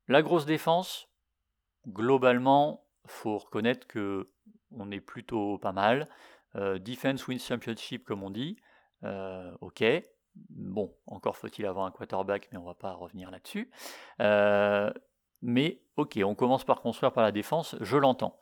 [0.09, 1.07] La grosse défense,
[1.87, 4.29] globalement, faut reconnaître que
[4.77, 6.07] on est plutôt pas mal.
[6.55, 8.57] defense wins championship, comme on dit.
[9.61, 9.83] ok.
[10.49, 13.71] Bon, encore faut-il avoir un quarterback, mais on va pas revenir là-dessus.
[15.41, 18.39] mais ok, on commence par construire par la défense, je l'entends.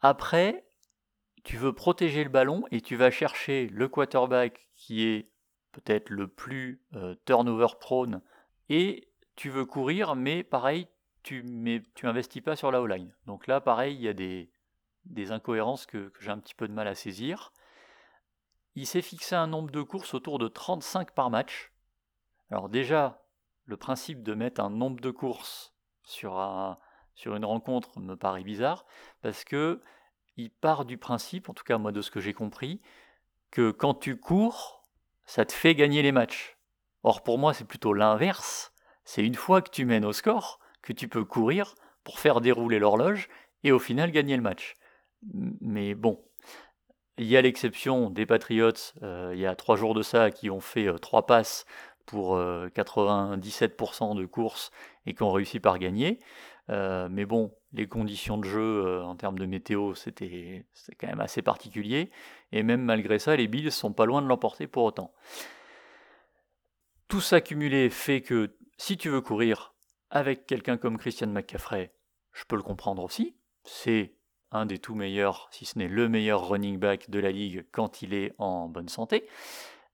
[0.00, 0.64] Après,
[1.44, 5.30] tu veux protéger le ballon et tu vas chercher le quarterback qui est
[5.72, 6.82] peut-être le plus
[7.24, 8.22] turnover prone
[8.68, 10.88] et tu veux courir, mais pareil,
[11.28, 13.14] tu mais tu investis pas sur la O-line.
[13.26, 14.50] Donc là, pareil, il y a des,
[15.30, 17.52] incohérences que, j'ai un petit peu de mal à saisir.
[18.74, 21.70] Il s'est fixé un nombre de courses autour de 35 par match.
[22.50, 23.22] Alors déjà,
[23.66, 26.38] le principe de mettre un nombre de courses sur
[27.26, 28.86] une rencontre me paraît bizarre,
[29.20, 29.82] parce que
[30.36, 32.80] il part du principe, en tout cas moi de ce que j'ai compris,
[33.50, 34.88] que quand tu cours,
[35.26, 36.56] ça te fait gagner les matchs.
[37.02, 38.72] Or pour moi c'est plutôt l'inverse.
[39.04, 40.58] C'est une fois que tu mènes au score
[40.94, 41.74] tu peux courir
[42.04, 43.28] pour faire dérouler l'horloge
[43.64, 44.74] et au final gagner le match.
[45.60, 46.22] Mais bon,
[47.18, 48.72] il y a l'exception des Patriots,
[49.02, 51.66] euh, il y a trois jours de ça, qui ont fait euh, trois passes
[52.06, 54.70] pour 97% euh, de courses
[55.04, 56.20] et qui ont réussi par gagner.
[56.68, 60.64] mais bon, les conditions de jeu en termes de météo, c'était
[60.98, 62.10] quand même assez particulier.
[62.50, 65.12] Et même malgré ça, les Bills sont pas loin de l'emporter pour autant.
[67.08, 69.74] Tout ça cumulé fait que si tu veux courir
[70.10, 71.92] avec quelqu'un comme Christian McCaffrey,
[72.32, 73.36] je peux le comprendre aussi.
[73.64, 74.14] C'est
[74.50, 78.02] un des tout meilleurs, si ce n'est le meilleur running back de la ligue quand
[78.02, 79.28] il est en bonne santé.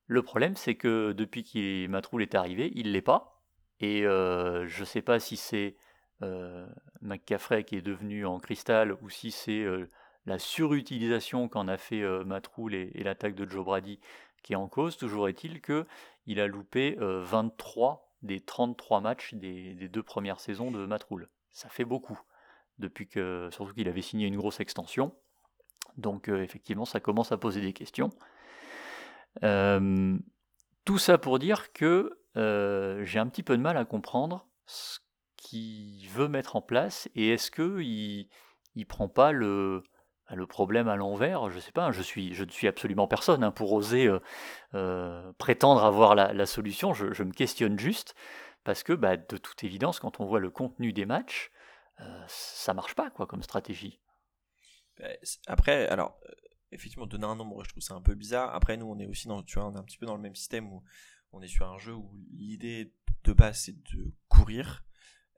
[0.06, 3.42] Le problème, c'est que depuis que Matroul est arrivé, il l'est pas.
[3.80, 5.76] Et euh, je ne sais pas si c'est
[6.22, 6.66] euh,
[7.00, 9.88] McCaffrey qui est devenu en cristal ou si c'est euh,
[10.26, 14.00] la surutilisation qu'en a fait Matroul et, l'attaque de Joe Brady
[14.42, 14.96] qui est en cause.
[14.96, 21.28] Toujours est-il qu'il a loupé 23 des 33 matchs des, deux premières saisons de Matroul.
[21.52, 22.18] Ça fait beaucoup
[22.78, 25.14] depuis que, surtout qu'il avait signé une grosse extension.
[25.96, 28.10] Donc euh, effectivement, ça commence à poser des questions.
[29.42, 30.16] Euh,
[30.84, 34.98] tout ça pour dire que euh, j'ai un petit peu de mal à comprendre ce
[35.36, 38.28] qu'il veut mettre en place et est-ce qu'il
[38.74, 39.84] il prend pas le,
[40.30, 43.50] le problème à l'envers, je sais pas, je, suis, je ne suis absolument personne hein,
[43.50, 44.10] pour oser
[45.38, 48.14] prétendre avoir la, solution, je, me questionne juste,
[48.64, 51.52] parce que bah, de toute évidence, quand on voit le contenu des matchs,
[52.00, 54.00] euh, ça marche pas quoi comme stratégie.
[54.98, 55.06] Bah,
[55.46, 56.32] après, alors euh,
[56.72, 58.54] effectivement donner un nombre, je trouve ça un peu bizarre.
[58.54, 60.22] Après nous, on est aussi dans, tu vois, on est un petit peu dans le
[60.22, 60.82] même système où
[61.32, 62.92] on est sur un jeu où l'idée
[63.24, 64.84] de base c'est de courir,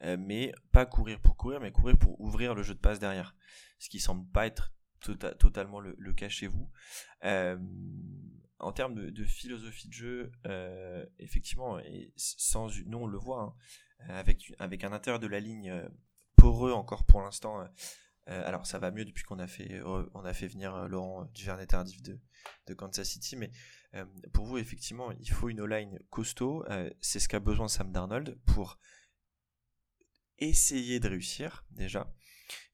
[0.02, 3.34] euh, mais pas courir pour courir, mais courir pour ouvrir le jeu de passe derrière.
[3.78, 4.72] Ce qui semble pas être
[5.06, 6.70] tota-, totalement le, cas chez vous.
[7.22, 10.32] en termes de, philosophie de jeu,
[11.18, 13.54] effectivement, et sans, nous on le voit, hein,
[14.08, 15.88] avec, avec un intérieur de la ligne
[16.36, 17.60] poreux encore pour l'instant.
[17.60, 17.66] Euh,
[18.28, 21.66] euh, alors ça va mieux depuis qu'on a fait euh, a fait venir Laurent Duvernay
[21.66, 22.18] tardif de,
[22.66, 23.50] de Kansas City, mais
[24.32, 26.64] pour vous effectivement il faut une O-line costaud.
[27.00, 28.78] c'est ce qu'a besoin Sam Darnold pour
[30.38, 32.12] essayer de réussir déjà.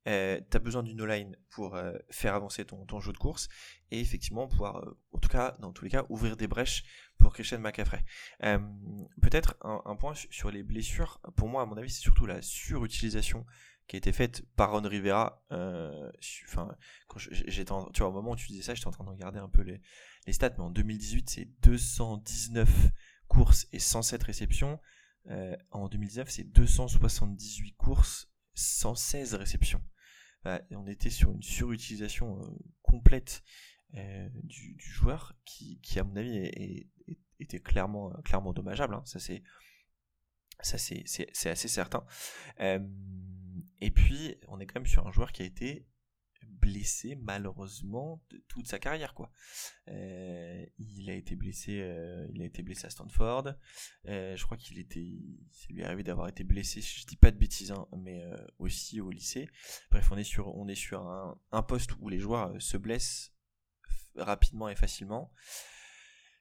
[0.08, 1.78] Euh, tu as besoin d'une O-line pour
[2.10, 3.48] faire avancer ton, jeu de course
[3.90, 6.84] et effectivement pouvoir, en tout cas, dans tous les cas, ouvrir des brèches
[7.18, 8.04] pour Christian McCaffrey.
[8.40, 11.20] Peut-être un, point sur les blessures.
[11.36, 13.46] Pour moi, à mon avis, c'est surtout la surutilisation
[13.86, 15.44] qui a été faite par Ron Rivera.
[15.52, 16.10] Euh,
[16.48, 16.74] enfin,
[17.30, 19.48] j'étais, tu vois, au moment où tu disais ça, j'étais en train de regarder un
[19.48, 19.82] peu les,
[20.32, 22.90] stats, mais en 2018, c'est 219
[23.28, 24.80] courses et 107 réceptions.
[25.28, 29.82] Euh, en 2019, c'est 278 courses, 116 réceptions.
[30.70, 32.46] on était sur une surutilisation euh,
[32.82, 33.42] complète
[34.44, 36.88] du, joueur qui, à mon avis,
[37.38, 38.94] était clairement, clairement dommageable.
[38.94, 39.02] Hein.
[39.04, 39.42] Ça, c'est
[40.60, 42.04] ça, c'est, assez certain.
[42.58, 45.86] et puis, on est quand même sur un joueur qui a été
[46.48, 49.30] blessé malheureusement toute sa carrière quoi.
[49.88, 51.72] il a été blessé,
[52.32, 53.54] il a été blessé à Stanford.
[54.04, 55.18] je crois qu'il était,
[55.50, 58.22] c'est lui arrivé d'avoir été blessé, je dis pas de bêtises, hein, mais
[58.58, 59.48] aussi au lycée.
[59.90, 63.32] Bref, on est sur, on est sur un, poste où les joueurs se blessent
[64.16, 65.32] rapidement et facilement.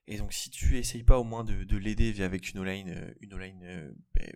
[0.08, 3.14] Et donc si tu essayes pas au moins de, de l'aider avec une online, euh,
[3.22, 4.36] une online euh, ben,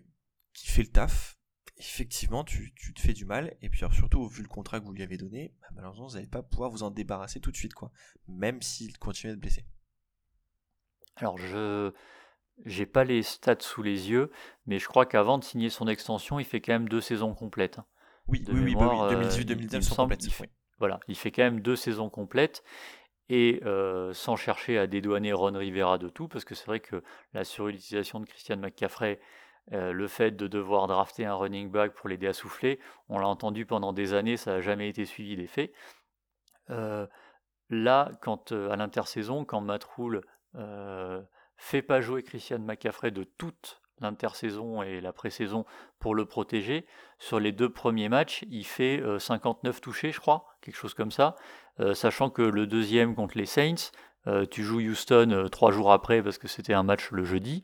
[0.52, 1.35] qui fait le taf,
[1.78, 3.56] effectivement tu, tu, te fais du mal.
[3.62, 6.26] Et puis surtout vu le contrat que vous lui avez donné, bah, malheureusement vous n'allez
[6.26, 7.90] pas pouvoir vous en débarrasser tout de suite, quoi.
[8.28, 9.64] Même s'il continue de blesser.
[11.16, 11.92] Alors je
[12.64, 14.30] j'ai pas les stats sous les yeux,
[14.66, 17.78] mais je crois qu'avant de signer son extension, il fait quand même deux saisons complètes.
[17.78, 17.86] Hein.
[18.28, 20.26] Oui, oui, oui, 2018-2019 euh, sont complètes.
[20.78, 22.64] Voilà, il fait quand même deux saisons complètes
[23.28, 23.60] et
[24.12, 27.02] sans chercher à dédouaner Ron Rivera de tout, parce que c'est vrai que
[27.34, 29.20] la surutilisation de Christian McCaffrey,
[29.70, 33.66] le fait de devoir drafter un running back pour l'aider à souffler, on l'a entendu
[33.66, 35.72] pendant des années, ça n'a jamais été suivi des faits.
[37.70, 40.22] là, quand à l'intersaison, quand Matt Rule
[41.56, 45.64] fait pas jouer Christian McCaffrey de toute l'intersaison et la pré-saison
[45.98, 46.86] pour le protéger.
[47.18, 51.34] Sur les deux premiers matchs, il fait 59 touchés, je crois, quelque chose comme ça.
[51.94, 53.90] sachant que le deuxième contre les Saints,
[54.50, 57.62] tu joues Houston trois jours après parce que c'était un match le jeudi.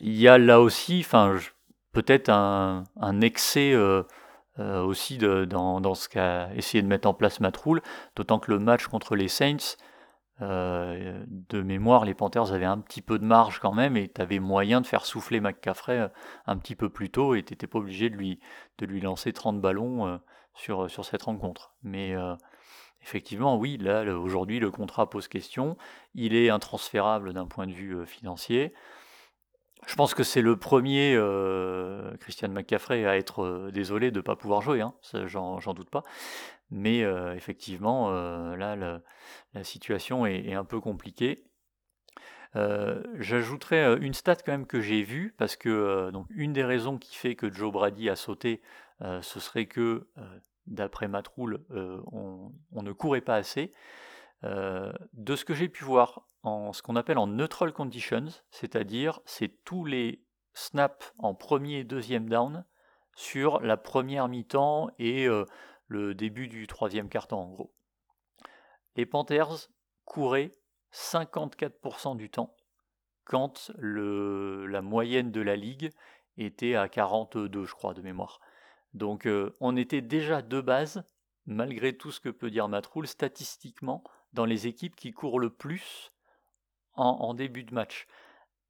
[0.00, 1.36] Il y a là aussi, enfin,
[1.92, 2.84] peut-être un,
[3.22, 3.74] excès
[4.58, 7.80] aussi dans, ce qu'a essayé de mettre en place Matt Rule,
[8.14, 9.76] d'autant que le match contre les Saints,
[10.42, 14.20] euh, de mémoire, les Panthers avaient un petit peu de marge quand même et tu
[14.20, 16.08] avais moyen de faire souffler McCaffrey euh,
[16.46, 18.38] un petit peu plus tôt et tu n'étais pas obligé de lui,
[18.78, 20.18] de lui lancer 30 ballons euh,
[20.54, 21.74] sur, sur cette rencontre.
[21.82, 22.14] Mais
[23.02, 25.76] effectivement, oui, là, aujourd'hui, le contrat pose question.
[26.14, 28.72] Il est intransférable d'un point de vue financier.
[29.86, 31.16] Je pense que c'est le premier
[32.20, 34.94] Christian McCaffrey à être désolé de ne pas pouvoir jouer, hein,
[35.26, 36.02] j'en doute pas.
[36.70, 37.00] Mais
[37.36, 38.10] effectivement,
[38.56, 38.74] là,
[39.54, 41.44] la situation est, un peu compliquée.
[42.54, 47.14] J'ajouterais une stat quand même que j'ai vue, parce que donc, une des raisons qui
[47.16, 48.62] fait que Joe Brady a sauté,
[49.00, 50.08] ce serait que,
[50.66, 51.60] d'après Matroul,
[52.12, 53.72] on, ne courait pas assez.
[54.42, 59.64] De ce que j'ai pu voir en ce qu'on appelle en neutral conditions, c'est-à-dire c'est
[59.64, 60.22] tous les
[60.54, 62.64] snaps en premier et deuxième down
[63.16, 65.26] sur la première mi-temps et
[65.88, 67.74] le début du troisième quart-temps en gros.
[68.94, 69.68] Les Panthers
[70.04, 70.56] couraient
[70.92, 72.54] 54% du temps
[73.24, 75.90] quand le, la moyenne de la ligue
[76.38, 78.40] était à 42 je crois de mémoire.
[78.94, 81.04] Donc euh, on était déjà de base,
[81.44, 84.02] malgré tout ce que peut dire Matroul, statistiquement
[84.36, 86.12] dans les équipes qui courent le plus
[86.94, 88.06] en début de match.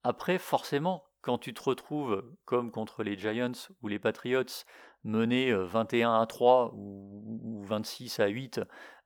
[0.02, 4.64] Après, forcément, quand tu te retrouves comme contre les Giants ou les Patriots,
[5.04, 8.60] menés 21 à 3 ou, 26 à 8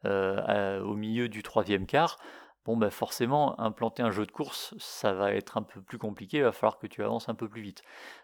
[0.05, 2.19] au milieu du troisième quart,
[2.65, 6.39] bon ben forcément implanter un jeu de course ça va être un peu plus compliqué,
[6.39, 7.83] il va falloir que tu avances un peu plus vite.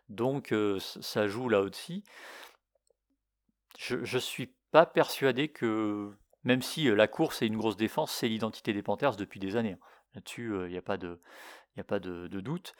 [0.08, 2.04] Donc ça joue là aussi.
[3.78, 6.12] Je ne suis pas persuadé que,
[6.46, 9.72] même si la course est une grosse défense, c'est l'identité des Panthers depuis des années.
[9.72, 9.86] Hein.
[10.14, 11.20] Là-dessus, il n'y a pas de,
[11.76, 12.72] a pas de doute.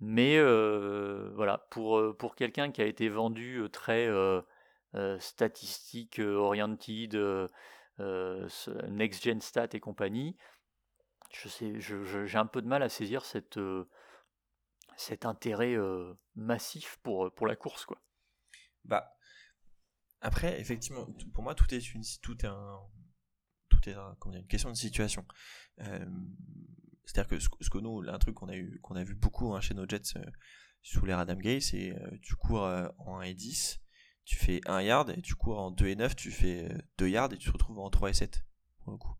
[0.00, 4.08] Mais voilà, pour, pour quelqu'un qui a été vendu très
[5.18, 7.16] statistique oriented,
[8.88, 10.36] next gen stat et compagnie,
[11.30, 13.58] j'ai un peu de mal à saisir cet
[15.24, 15.76] intérêt
[16.34, 18.00] massif pour, pour la course, quoi.
[18.84, 19.15] Bah,
[20.20, 22.80] après, effectivement, pour moi, tout est une, tout est un,
[23.68, 23.94] tout est
[24.38, 25.26] une question de situation.
[27.06, 30.16] C'est-à-dire que ce, que nous, un truc qu'on a vu beaucoup hein, chez nos Jets
[30.16, 30.24] euh,
[30.82, 33.80] sous les Adam Gay, c'est euh, tu cours euh, en 1 et 10,
[34.24, 37.32] tu fais 1 yard, et tu cours en 2 et 9, tu fais 2 yards
[37.32, 38.44] et tu te retrouves en 3 et 7.
[38.82, 39.14] Pour, le coup.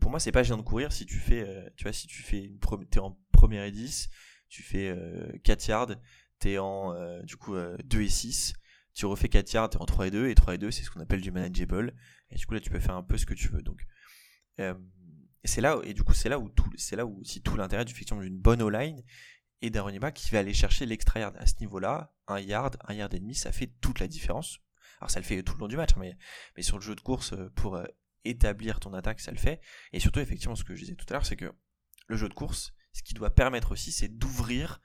[0.00, 2.50] pour moi, c'est pas gênant de courir si tu fais, tu vois, si tu fais
[2.90, 4.10] t'es en première et 10,
[4.48, 4.94] tu fais
[5.44, 5.96] 4 yards,
[6.38, 7.54] t'es en du coup
[7.84, 8.52] 2 et 6,
[8.94, 10.90] tu refais 4 yards, t'es en 3 et 2, et 3 et 2, c'est ce
[10.90, 11.94] qu'on appelle du manageable,
[12.30, 13.62] et du coup là tu peux faire un peu ce que tu veux.
[13.62, 13.86] Donc,
[15.44, 17.84] et c'est là, et du coup, c'est là où tout, c'est là où tout l'intérêt
[17.84, 19.02] du fiction d'une bonne O-line
[19.60, 21.36] et d'un running back qui va aller chercher l'extra yard.
[21.38, 24.58] À ce niveau-là, un yard, un yard et demi, ça fait toute la différence.
[25.00, 26.16] Alors ça le fait tout le long du match, hein, mais,
[26.56, 27.84] mais sur le jeu de course, euh, pour euh,
[28.24, 29.60] établir ton attaque, ça le fait.
[29.92, 31.52] Et surtout, effectivement, ce que je disais tout à l'heure, c'est que
[32.06, 34.80] le jeu de course, ce qui doit permettre aussi, c'est d'ouvrir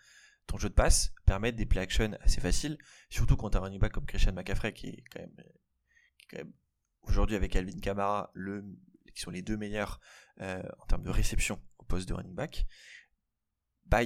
[0.48, 2.78] ton jeu de passe, permettre des play action assez faciles,
[3.10, 6.54] surtout quand tu as un running back comme Christian McCaffrey, qui est quand même,
[7.04, 8.32] aujourd'hui avec Alvin Kamara,
[9.14, 10.00] qui sont les deux meilleurs
[10.42, 12.66] euh, en termes de réception au poste de running back,
[13.86, 14.02] bah,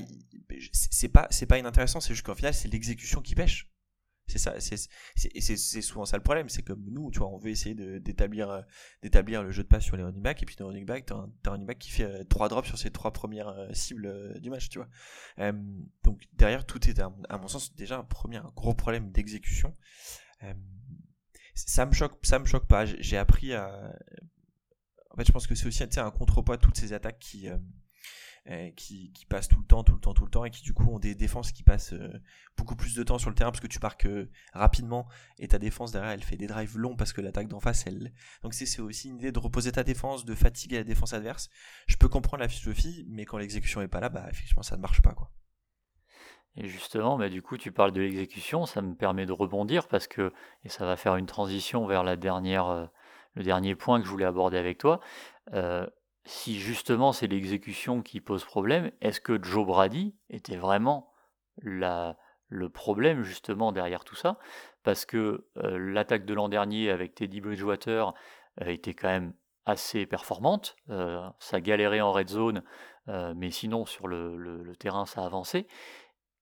[0.72, 3.71] c'est pas, c'est pas inintéressant, c'est juste qu'en final, c'est l'exécution qui pêche.
[4.28, 7.76] C'est ça, c'est, souvent ça le problème, c'est comme nous, tu vois, on veut essayer
[8.00, 8.62] d'établir, euh,
[9.02, 11.16] d'établir le jeu de passe sur les running backs, et puis dans running back, t'as
[11.16, 14.70] un, running back qui fait euh, trois drops sur ses trois premières cibles du match,
[14.70, 14.88] tu vois.
[16.04, 19.76] donc derrière, tout est, à, mon sens, déjà un premier, un gros problème d'exécution.
[21.54, 22.86] ça me choque, ça me choque pas.
[22.86, 23.94] J'ai appris à,
[25.12, 27.56] en fait, je pense que c'est aussi un contrepoids à toutes ces attaques qui, euh,
[27.56, 27.58] euh,
[28.76, 30.74] qui, qui, passent tout le temps, tout le temps, tout le temps, et qui du
[30.74, 32.22] coup ont des défenses qui passent euh,
[32.58, 34.08] beaucoup plus de temps sur le terrain parce que tu marques
[34.54, 37.86] rapidement et ta défense derrière elle fait des drives longs parce que l'attaque d'en face
[37.86, 38.14] elle.
[38.42, 41.50] Donc c'est aussi une idée de reposer ta défense, de fatiguer la défense adverse.
[41.88, 44.82] Je peux comprendre la philosophie, mais quand l'exécution est pas là, bah effectivement ça ne
[44.82, 45.32] marche pas quoi.
[46.58, 50.08] Et justement, bah, du coup, tu parles de l'exécution, ça me permet de rebondir parce
[50.08, 50.34] que,
[50.66, 54.78] et ça va faire une transition vers le dernier point que je voulais aborder avec
[54.78, 55.00] toi.
[55.54, 55.88] Euh,
[56.24, 61.12] si justement c'est l'exécution qui pose problème, est-ce que Joe Brady était vraiment
[61.58, 64.38] le problème justement derrière tout ça,
[64.84, 68.14] parce que l'attaque de l'an dernier avec Teddy Bridgewater
[68.66, 69.34] était quand même
[69.66, 70.76] assez performante.
[71.40, 72.64] ça galérait en red zone,
[73.08, 75.68] mais sinon sur le, terrain ça avançait.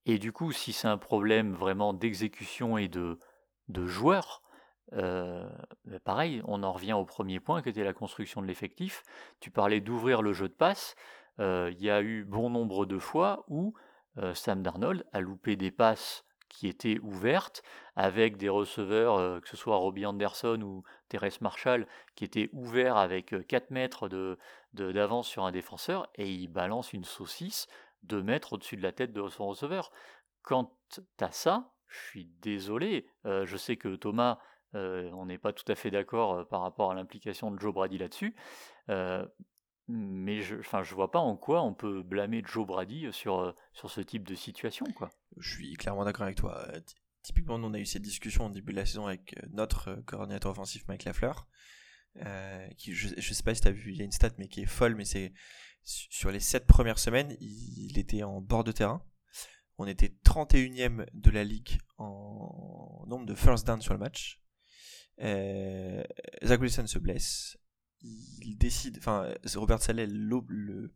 [0.06, 3.18] Et du coup, si c'est un problème vraiment d'exécution et de,
[3.68, 4.42] de joueurs,
[4.92, 9.02] bah, pareil, on en revient au premier point qui était la construction de l'effectif.
[9.40, 10.94] Tu parlais d'ouvrir le jeu de passe.
[11.38, 13.74] Il y a eu bon nombre de fois où
[14.34, 17.62] Sam Darnold a loupé des passes qui étaient ouvertes
[17.96, 21.86] avec des receveurs, que ce soit Robbie Anderson ou Terence Marshall,
[22.16, 24.08] qui étaient ouverts avec 4 mètres
[24.74, 27.68] d'avance de, sur un défenseur et il balance une saucisse
[28.02, 29.90] 2 mètres au-dessus de la tête de son receveur.
[30.42, 34.38] Quand tu as ça, je suis désolé, je sais que Thomas,
[34.74, 38.34] on n'est pas tout à fait d'accord par rapport à l'implication de Joe Brady là-dessus,
[39.88, 43.90] mais je ne je vois pas en quoi on peut blâmer Joe Brady sur, sur
[43.90, 44.86] ce type de situation.
[44.94, 45.10] Quoi.
[45.36, 46.66] Je suis clairement d'accord avec toi.
[47.22, 50.52] Typiquement, nous, on a eu cette discussion au début de la saison avec notre coordinateur
[50.52, 51.48] offensif Mike Lafleur.
[52.76, 54.48] qui, je ne sais pas si tu as vu, il y a une stat mais
[54.48, 55.32] qui est folle, mais c'est
[55.82, 59.02] sur les 7 premières semaines, il était en bord de terrain.
[59.78, 64.40] On était 31e de la ligue en nombre de first down sur le match.
[65.20, 66.02] Euh,
[66.44, 67.58] Zach Wilson se blesse.
[68.02, 70.90] Il décide, enfin, Robert Saleh le,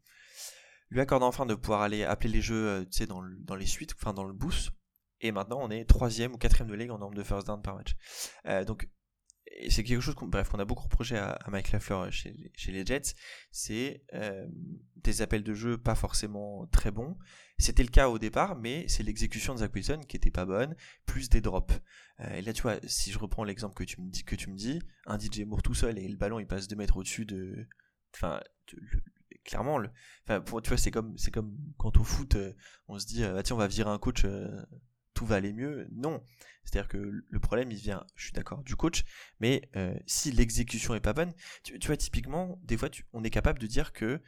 [0.91, 3.07] lui accorde enfin de pouvoir aller appeler les jeux euh,
[3.41, 4.71] dans les suites, enfin dans le boost.
[5.21, 7.77] Et maintenant, on est troisième ou quatrième de ligue en nombre de first down par
[7.77, 7.97] match.
[8.47, 8.89] Euh, donc,
[9.69, 12.85] c'est quelque chose qu'on, bref, qu'on a beaucoup reproché à, Mike Lafleur chez, chez les
[12.85, 13.15] Jets,
[13.51, 14.47] c'est euh,
[14.97, 17.17] des appels de jeu pas forcément très bons.
[17.59, 20.75] C'était le cas au départ, mais c'est l'exécution de Zach Wilson qui était pas bonne,
[21.07, 21.81] plus des drops.
[22.21, 24.51] Euh, et là, tu vois, si je reprends l'exemple que tu me dis, que tu
[24.51, 27.25] me dis, un DJ Moore tout seul et le ballon il passe 2 mètres au-dessus
[27.25, 27.69] de,
[28.15, 28.41] enfin,
[29.45, 29.91] clairement, le,
[30.25, 32.55] enfin, pour, tu vois, c'est comme, c'est comme quand au foot, euh,
[32.89, 34.25] on se dit, ah, tiens, on va virer un coach,
[35.15, 35.89] tout va aller mieux.
[35.93, 36.23] Non.
[36.65, 39.05] C'est-à-dire que le problème, il vient, je suis d'accord, du coach,
[39.39, 43.59] mais euh, si l'exécution est pas bonne, tu, vois, typiquement, des fois, on est capable
[43.59, 44.23] de dire que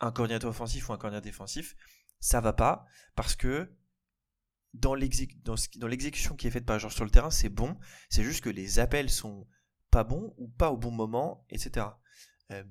[0.00, 1.76] un coordinateur offensif ou un coordinateur défensif,
[2.18, 3.72] ça va pas, parce que
[4.74, 7.78] dans l'exécution qui est faite par joueur sur le terrain, c'est bon,
[8.10, 9.46] c'est juste que les appels sont
[9.90, 11.86] pas bons ou pas au bon moment, etc.
[12.50, 12.64] Euh,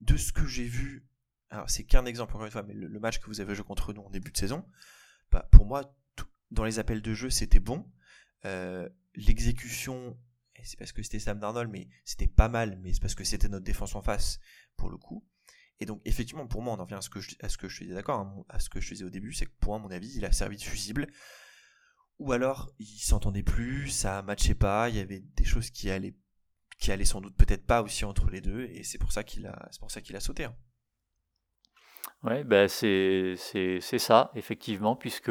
[0.00, 1.06] de ce que j'ai vu,
[1.50, 3.92] alors c'est qu'un exemple encore une fois, mais le, match que vous avez joué contre
[3.92, 4.64] nous en début de saison,
[5.30, 5.94] bah, pour moi,
[6.52, 7.90] dans les appels de jeu, c'était bon.
[8.44, 10.18] Euh, l'exécution,
[10.62, 13.48] c'est parce que c'était Sam Darnold, mais c'était pas mal, mais c'est parce que c'était
[13.48, 14.38] notre défense en face,
[14.76, 15.26] pour le coup.
[15.80, 18.20] Et donc, effectivement, pour moi, on en vient à ce que je, à disais d'accord,
[18.20, 20.24] hein, à ce que je disais au début, c'est que pour moi, mon avis, il
[20.24, 21.08] a servi de fusible.
[22.18, 26.14] Ou alors, il s'entendait plus, ça matchait pas, il y avait des choses qui allaient,
[26.78, 29.46] qui allaient sans doute peut-être pas aussi entre les deux, et c'est pour ça qu'il
[29.46, 30.44] a, c'est pour ça qu'il a sauté.
[30.44, 30.56] Hein.
[32.24, 33.36] Oui, bah c'est
[33.80, 35.30] ça, effectivement, puisque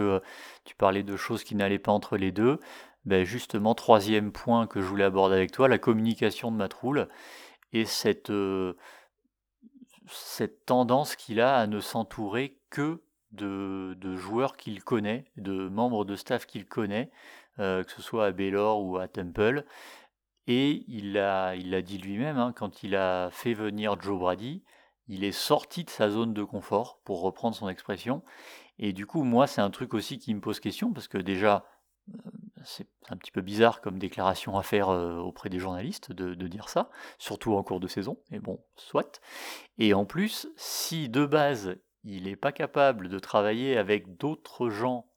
[0.65, 2.59] tu parlais de choses qui n'allaient pas entre les deux.
[3.05, 7.07] Ben justement, troisième point que je voulais aborder avec toi, la communication de Matroul
[7.73, 8.31] et cette,
[10.07, 16.03] cette tendance qu'il a à ne s'entourer que de, de joueurs qu'il connaît, de membres
[16.05, 17.09] de staff qu'il connaît,
[17.57, 19.65] que ce soit à Baylor ou à Temple.
[20.47, 24.63] Et il l'a il dit lui-même, hein, quand il a fait venir Joe Brady,
[25.11, 28.23] il est sorti de sa zone de confort, pour reprendre son expression.
[28.79, 31.65] Et du coup, moi, c'est un truc aussi qui me pose question, parce que déjà,
[32.09, 32.29] euh,
[32.63, 36.69] c'est un petit peu bizarre comme déclaration à faire euh, auprès des journalistes de, dire
[36.69, 39.19] ça, surtout en cours de saison, mais bon, soit.
[39.77, 45.07] Et en plus, si de base, il n'est pas capable de travailler avec d'autres gens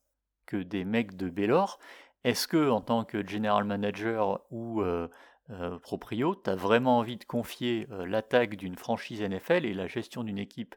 [0.44, 1.78] que des mecs de Bellor,
[2.24, 5.08] est-ce que, en tant que general manager ou euh,
[5.50, 9.86] euh, proprio, tu as vraiment envie de confier euh, l'attaque d'une franchise NFL et la
[9.86, 10.74] gestion d'une équipe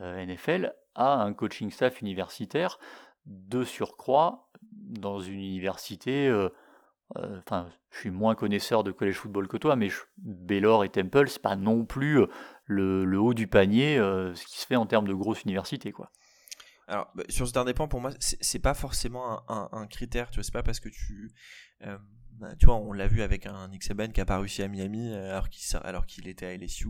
[0.00, 2.78] euh, NFL à un coaching staff universitaire
[3.26, 6.32] de surcroît dans une université.
[7.14, 11.42] Enfin, je suis moins connaisseur de college football que toi, mais Baylor et Temple, c'est
[11.42, 12.24] pas non plus
[12.64, 16.10] le, haut du panier, ce qui se fait en termes de grosse université, quoi.
[16.86, 20.30] Alors, bah, sur ce dernier point, pour moi, c'est pas forcément un, critère.
[20.30, 21.30] Tu vois, c'est pas parce que tu
[22.58, 25.12] tu vois, on l'a vu avec un Nick Saban qui a pas réussi à Miami
[25.12, 25.40] euh,
[25.82, 26.88] alors qu'il était à LSU.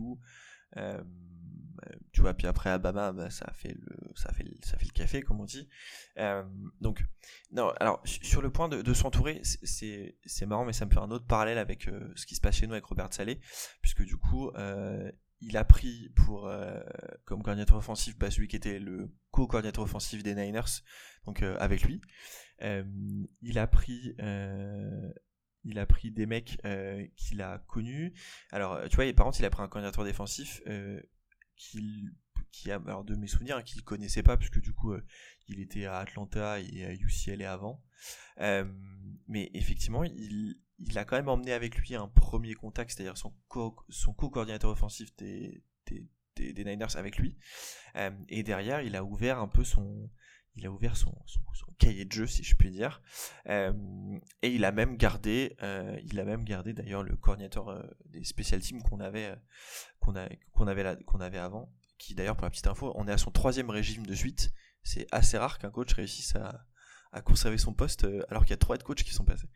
[1.87, 4.91] Euh, tu vois, puis après Alabama, bah, ça fait le ça fait ça fait le
[4.91, 5.69] café comme on dit.
[6.17, 6.43] Euh,
[6.81, 7.05] donc
[7.51, 11.11] non, alors sur le point de, s'entourer, c'est c'est marrant, mais ça me fait un
[11.11, 13.39] autre parallèle avec euh, ce qui se passe chez nous avec Robert Salé,
[13.81, 14.51] puisque du coup
[15.41, 16.51] il a pris pour
[17.25, 20.83] comme coordinateur offensif bah, celui qui était le co-coordinateur offensif des Niners,
[21.25, 22.01] donc avec lui.
[22.61, 24.15] il a pris
[25.69, 28.13] il a pris des mecs euh, qu'il a connus.
[28.51, 31.01] Alors, tu vois, par contre, il a pris un coordinateur défensif euh,
[31.55, 34.93] qui a, alors de mes souvenirs, hein, qu'il connaissait pas, puisque du coup,
[35.47, 37.83] il était à Atlanta et à UCLA avant.
[39.27, 40.57] mais effectivement, il,
[40.95, 45.63] a quand même emmené avec lui un premier contact, c'est-à-dire son co-coordinateur offensif des,
[46.39, 47.35] des, Niners avec lui.
[47.95, 50.09] Euh, et derrière, il a ouvert un peu son,
[50.55, 51.15] il a ouvert son,
[51.77, 53.01] cahier de jeu, si je puis dire.
[53.47, 53.71] Euh,
[54.41, 58.59] et il a même gardé, euh, il a même gardé d'ailleurs le coordinateur des special
[58.59, 59.33] teams qu'on avait,
[59.99, 60.39] qu'on avait,
[61.05, 61.71] qu'on avait avant.
[61.97, 64.51] Qui d'ailleurs, pour la petite info, on est à son troisième régime de suite.
[64.83, 66.65] C'est assez rare qu'un coach réussisse à,
[67.11, 69.49] à conserver son poste alors qu'il y a trois head coachs qui sont passés.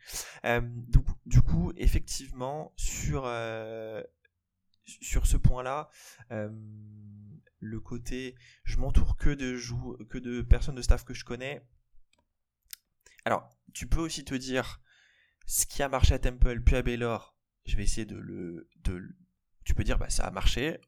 [0.60, 3.26] donc, du coup, effectivement, sur
[4.84, 5.88] sur ce point-là,
[6.30, 6.50] euh,
[7.64, 8.34] le côté
[8.64, 9.58] je m'entoure que de
[10.04, 11.66] que de personnes de staff que je connais.
[13.24, 14.80] Alors, tu peux aussi te dire
[15.46, 17.36] ce qui a marché à Temple puis à Baylor,
[17.66, 19.02] je vais essayer de le de
[19.64, 20.78] tu peux dire bah ça a marché.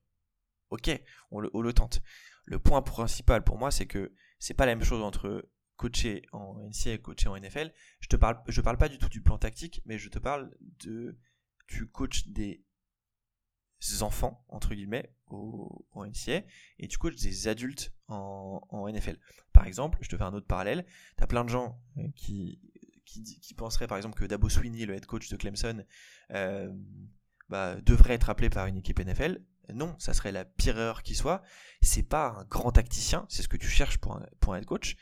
[0.70, 0.90] OK,
[1.30, 2.02] on le, tente.
[2.44, 6.58] Le point principal pour moi, c'est que c'est pas la même chose entre coacher en
[6.68, 7.72] NCAA et coacher en NFL.
[8.00, 11.16] Je te parle pas du tout du plan tactique, mais je te parle de
[11.68, 12.64] tu coaches des
[14.00, 16.42] enfants, entre guillemets, au, au NCA,
[16.78, 19.18] et tu coaches des adultes en, NFL.
[19.52, 22.60] Par exemple, je te fais un autre parallèle, tu as plein de gens euh, qui,
[23.04, 25.84] qui, qui, penseraient par exemple que Dabo Sweeney, le head coach de Clemson,
[26.32, 26.72] euh,
[27.48, 29.42] bah, devrait être appelé par une équipe NFL.
[29.72, 31.42] Non, ça serait la pire erreur qui soit.
[31.82, 34.64] C'est pas un grand tacticien, c'est ce que tu cherches pour un, pour un head
[34.64, 34.96] coach.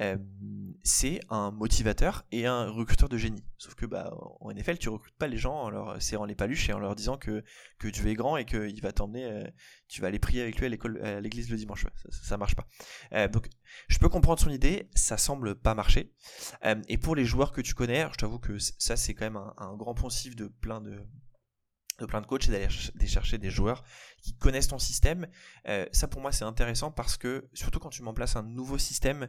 [0.00, 0.16] Euh,
[0.84, 3.44] c'est un motivateur et un recruteur de génie.
[3.58, 6.68] Sauf que bah, en NFL, tu recrutes pas les gens en leur serrant les paluches
[6.70, 7.44] et en leur disant que,
[7.78, 9.44] que Dieu est grand et qu'il va t'emmener, euh,
[9.88, 11.84] tu vas aller prier avec lui à l'église le dimanche.
[11.84, 12.66] ça, ça, marche pas.
[13.12, 13.48] Euh, donc,
[13.88, 16.12] je peux comprendre son idée, ça semble pas marcher.
[16.88, 19.76] et pour les joueurs que tu connais, je t'avoue que ça, c'est quand même un,
[19.76, 21.00] grand poncif de plein de,
[22.00, 23.84] de plein de coachs, c'est d'aller chercher des joueurs
[24.20, 25.28] qui connaissent ton système.
[25.92, 29.28] ça pour moi c'est intéressant parce que surtout quand tu m'en places un nouveau système,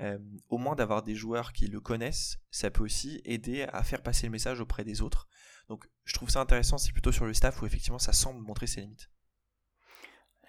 [0.00, 4.02] euh, au moins d'avoir des joueurs qui le connaissent, ça peut aussi aider à faire
[4.02, 5.28] passer le message auprès des autres.
[5.68, 8.66] Donc je trouve ça intéressant, c'est plutôt sur le staff où effectivement ça semble montrer
[8.66, 9.10] ses limites.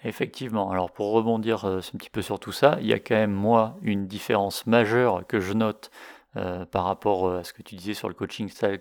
[0.04, 3.16] Effectivement, alors pour rebondir euh, un petit peu sur tout ça, il y a quand
[3.16, 5.91] même moi une différence majeure que je note
[6.38, 8.80] euh, par rapport à ce que tu disais sur le coaching staff,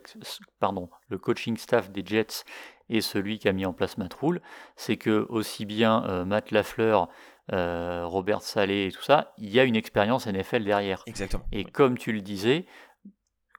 [0.60, 2.44] pardon, le coaching staff des Jets
[2.88, 4.40] et celui qui a mis en place Matt Rule,
[4.76, 7.08] c'est que aussi bien Matt Lafleur
[7.52, 11.02] euh, Robert Salé et tout ça, il y a une expérience NFL derrière.
[11.06, 11.44] Exactement.
[11.52, 12.66] Et comme tu le disais,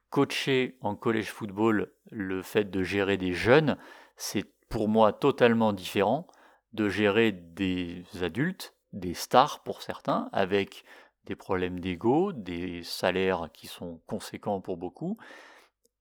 [0.10, 3.78] coacher en college football, le fait de gérer des jeunes,
[4.16, 6.28] c'est pour moi totalement différent
[6.74, 10.86] de gérer des adultes, des stars pour certains, avec
[11.26, 15.18] des problèmes d'ego, des salaires qui sont conséquents pour beaucoup.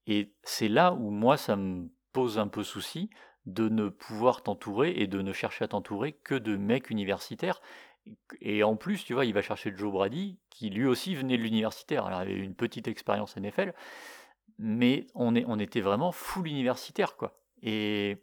[0.06, 3.10] Et c'est là où moi ça me pose un peu souci
[3.46, 7.60] de ne pouvoir t'entourer et de ne chercher à t'entourer que de mecs universitaires.
[8.40, 11.42] Et en plus, tu vois, il va chercher Joe Brady, qui lui aussi venait de
[11.42, 12.06] l'universitaire.
[12.06, 13.74] Alors, il avait une petite expérience NFL,
[14.58, 17.40] mais on, est, on était vraiment full universitaire, quoi.
[17.62, 18.22] Et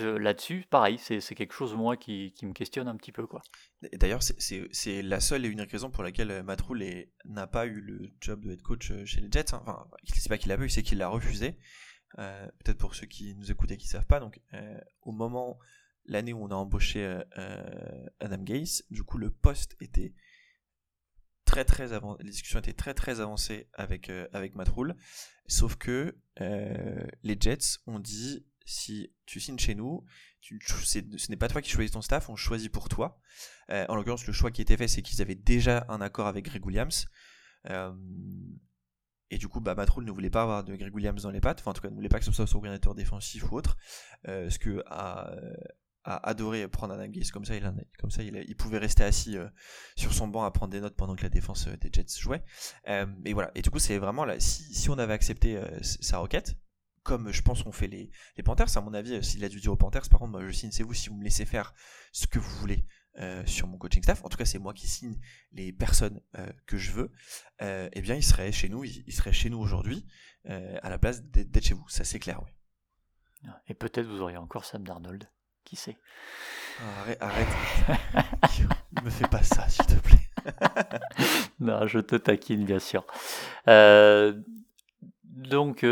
[0.00, 3.42] là-dessus, pareil, c'est quelque chose, moi, qui, qui, me questionne un petit peu, quoi.
[3.94, 6.62] D'ailleurs, c'est la seule et unique raison pour laquelle euh, Matt
[7.24, 9.54] n'a pas eu le job de head coach euh, chez les Jets.
[9.54, 9.60] Hein.
[9.62, 11.58] Enfin, c'est pas qu'il l'a pas eu, c'est qu'il l'a refusé.
[12.18, 15.58] Euh, peut-être pour ceux qui nous écoutent et qui savent pas, donc euh, au moment,
[16.06, 20.14] l'année où on a embauché euh, Adam Gaze, du coup le poste était
[21.44, 24.96] très très avancé, les discussions étaient très très avancées avec avec Matt Rule,
[25.46, 30.04] sauf que les Jets ont dit si tu signes chez nous,
[30.40, 33.20] ce n'est pas toi qui choisis ton staff, on choisit pour toi.
[33.70, 36.64] en l'occurrence, le choix qui était fait, c'est qu'ils avaient déjà un accord avec Greg
[36.64, 37.06] Williams.
[39.30, 41.60] Et du coup, bah, Matt ne voulait pas avoir de Greg Williams dans les pattes,
[41.60, 43.76] enfin en tout cas, ne voulait pas que ce soit son coordinateur défensif ou autre,
[44.26, 45.34] euh, ce que a,
[46.04, 49.46] adoré prendre un Gaze comme ça, il, comme ça il, pouvait rester assis euh,
[49.94, 52.42] sur son banc à prendre des notes pendant que la défense euh, des Jets jouait.
[52.86, 56.56] Et voilà, et du coup, c'est vraiment là, si, on avait accepté sa requête,
[57.02, 58.10] comme je pense qu'on fait les,
[58.42, 60.82] Panthers, à mon avis, s'il a dû dire aux Panthers, par contre, je signe, c'est
[60.82, 61.74] vous si vous me laissez faire
[62.12, 62.86] ce que vous voulez.
[63.20, 65.18] Euh, sur mon coaching staff, en tout cas c'est moi qui signe
[65.50, 67.10] les personnes euh, que je veux,
[67.62, 70.06] euh, eh bien il serait chez nous, il, serait chez nous aujourd'hui
[70.46, 73.50] à la place d'être chez vous, ça c'est clair, oui.
[73.66, 75.28] Et peut-être vous auriez encore Sam Darnold,
[75.64, 75.96] qui sait?
[77.00, 77.48] Arrête, arrête.
[79.02, 80.30] me fais pas ça s'il te plaît.
[81.60, 83.04] non, je te taquine bien sûr.
[85.24, 85.84] donc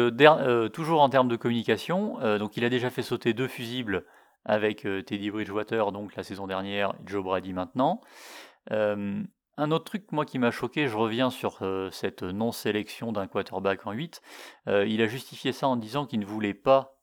[0.72, 4.06] toujours en termes de communication, donc il a déjà fait sauter deux fusibles
[4.46, 8.00] avec euh, Teddy Bridgewater donc la saison dernière et Joe Brady maintenant.
[8.72, 9.22] Euh,
[9.58, 13.86] un autre truc, moi, qui m'a choqué, je reviens sur euh, cette non-sélection d'un quarterback
[13.86, 14.20] en 8.
[14.66, 16.98] il a justifié ça en disant qu'il ne voulait pas,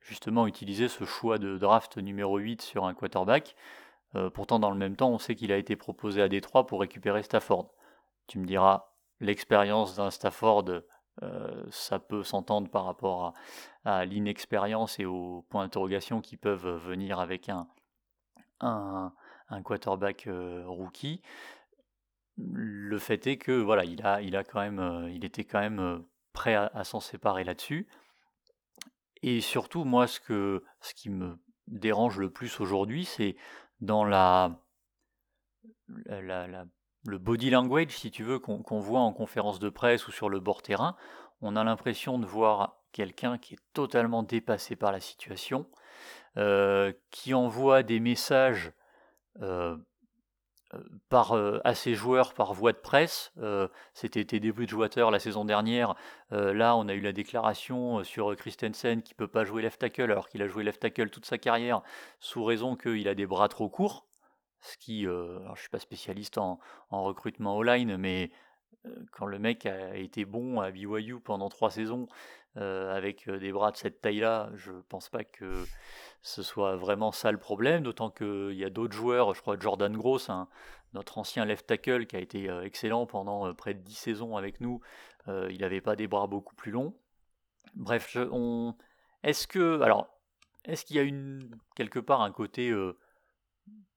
[0.00, 3.54] justement, utiliser ce choix de draft numéro 8 sur un quarterback.
[4.34, 7.22] pourtant, dans le même temps, on sait qu'il a été proposé à Détroit pour récupérer
[7.22, 7.70] Stafford.
[8.26, 8.88] Tu me diras,
[9.20, 10.64] l'expérience d'un Stafford,
[11.70, 13.34] ça peut s'entendre par rapport
[13.84, 17.68] à, l'inexpérience et aux points d'interrogation qui peuvent venir avec un,
[18.60, 19.12] un,
[19.62, 20.28] quarterback
[20.66, 21.20] rookie.
[22.38, 26.02] Le fait est que voilà, il a, il a quand même, il était quand même
[26.32, 27.86] prêt à, s'en séparer là-dessus.
[29.22, 31.38] Et surtout, moi, ce, que, ce qui me
[31.68, 33.36] dérange le plus aujourd'hui, c'est
[33.80, 34.58] dans la,
[37.04, 40.40] le body language, si tu veux, qu'on voit en conférence de presse ou sur le
[40.40, 40.96] bord terrain.
[41.40, 45.66] On a l'impression de voir quelqu'un qui est totalement dépassé par la situation,
[46.36, 48.72] euh, qui envoie des messages
[49.40, 49.76] euh,
[51.12, 53.32] euh, à ses joueurs par voie de presse.
[53.92, 55.94] C'était Teddy Bridgewater la saison dernière.
[56.30, 60.10] là, on a eu la déclaration sur Christensen qui ne peut pas jouer left tackle
[60.10, 61.82] alors qu'il a joué left tackle toute sa carrière
[62.20, 64.06] sous raison qu'il a des bras trop courts.
[64.62, 66.58] Ce qui, alors je suis pas spécialiste en,
[66.90, 68.30] en recrutement online, mais
[69.10, 72.06] quand le mec a été bon à BYU pendant trois saisons
[72.54, 75.64] avec des bras de cette taille-là, je pense pas que
[76.20, 79.96] ce soit vraiment ça le problème, d'autant qu'il y a d'autres joueurs, je crois Jordan
[79.96, 80.30] Gross,
[80.94, 84.80] notre ancien left tackle qui a été excellent pendant près de dix saisons avec nous,
[85.26, 86.94] il n'avait pas des bras beaucoup plus longs.
[87.74, 88.16] Bref,
[89.22, 89.80] est-ce que...
[89.80, 90.08] Alors,
[90.64, 92.72] est-ce qu'il y a quelque part un côté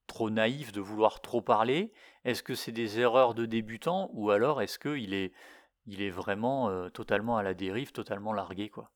[0.06, 1.92] trop naïf de vouloir trop parler?
[2.24, 5.32] Est-ce que c'est des erreurs de débutant ou alors est-ce qu'il est,
[5.86, 8.92] il est vraiment euh, totalement à la dérive, totalement largué quoi?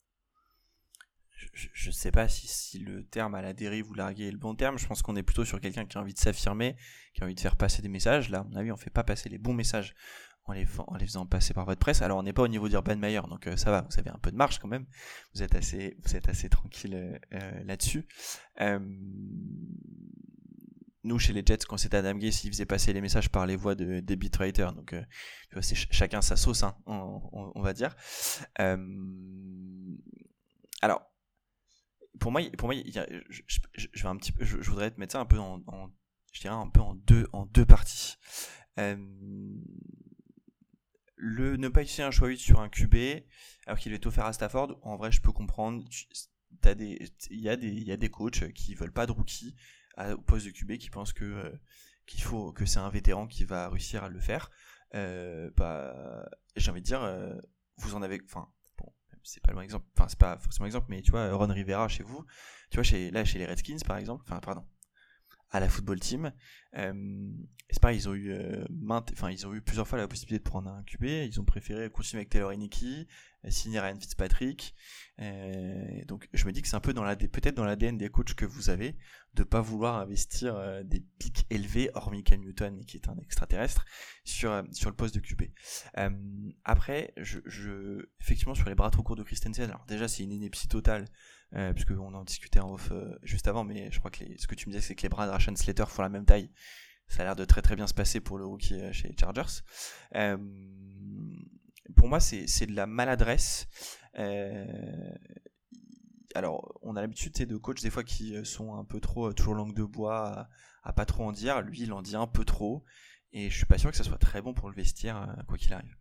[1.55, 4.55] Je ne sais pas si, le terme à la dérive ou largué est le bon
[4.55, 4.79] terme.
[4.79, 6.77] Je pense qu'on est plutôt sur quelqu'un qui a envie de s'affirmer,
[7.15, 8.29] qui a envie de faire passer des messages.
[8.29, 9.95] Là, à mon avis, on fait pas passer les bons messages
[10.45, 12.03] en les, faisant passer par votre presse.
[12.03, 14.19] Alors, on n'est pas au niveau d'Urban Meyer, donc euh, ça va, vous avez un
[14.19, 14.87] peu de marge quand même.
[15.35, 18.07] Vous êtes assez, vous êtes assez tranquille euh, là-dessus
[21.03, 23.57] nous chez les Jets quand c'était Adam Gase il faisait passer les messages par les
[23.57, 25.03] voix de, des beatwriters donc euh,
[25.61, 27.97] c'est chacun sa sauce hein, on, va dire.
[28.61, 28.77] Euh,
[30.83, 31.03] alors
[32.19, 35.63] pour moi pour moi je, vais un petit je, voudrais mettre ça un peu en,
[36.33, 38.17] je dirais un peu en deux en deux parties.
[38.79, 38.97] Euh,
[41.17, 42.97] le ne pas utiliser un choix 8 sur un QB
[43.67, 45.83] alors qu'il est offert à Stafford en vrai je peux comprendre.
[46.63, 49.57] Il y a des il y a des coachs qui veulent pas de rookie
[49.99, 51.53] au poste de QB qui pense que euh,
[52.07, 54.51] qu'il faut que c'est un vétéran qui va réussir à le faire.
[54.95, 57.35] Euh, bah, j'ai envie de dire, euh,
[57.77, 58.49] vous en avez, enfin,
[59.23, 61.89] c'est pas le bon exemple, enfin c'est pas forcément exemple, mais tu vois, Ron Rivera
[61.89, 62.25] chez vous,
[62.71, 64.65] tu vois, chez là chez les Redskins par exemple, enfin pardon,
[65.51, 66.33] à la football team.
[66.77, 67.29] Euh,
[67.71, 68.65] c'est pareil, ils ont eu euh,
[69.31, 72.21] ils ont eu plusieurs fois la possibilité de prendre un QB, ils ont préféré continuer
[72.21, 73.07] avec Taylor Iniki,
[73.45, 74.75] euh, signer Ryan Fitzpatrick.
[76.07, 78.35] Donc je me dis que c'est un peu dans la peut-être dans l'ADN des coachs
[78.35, 78.97] que vous avez
[79.35, 83.85] de pas vouloir investir des pics élevés, hormis Cam Newton qui est un extraterrestre,
[84.25, 85.43] sur sur le poste de QB.
[86.65, 90.69] après, je, effectivement sur les bras trop courts de Christensen, alors déjà c'est une ineptie
[90.69, 91.07] totale
[91.57, 94.55] euh, puisqu'on en discutait en off euh, juste avant, mais je crois que ce que
[94.55, 96.51] tu me disais, c'est que les bras de Rashan Slater font la même taille.
[97.09, 99.17] Ça a l'air de très très bien se passer pour le rookie euh, chez les
[99.19, 99.63] Chargers.
[100.15, 100.37] Euh,
[101.97, 103.67] pour moi, c'est de la maladresse.
[106.37, 109.75] alors, on a l'habitude de coachs des fois qui sont un peu trop toujours langue
[109.75, 110.49] de bois,
[110.85, 111.63] à, pas trop en dire.
[111.63, 112.85] Lui, il en dit un peu trop,
[113.33, 115.73] et je suis pas sûr que ça soit très bon pour le vestiaire, quoi qu'il
[115.73, 115.97] arrive.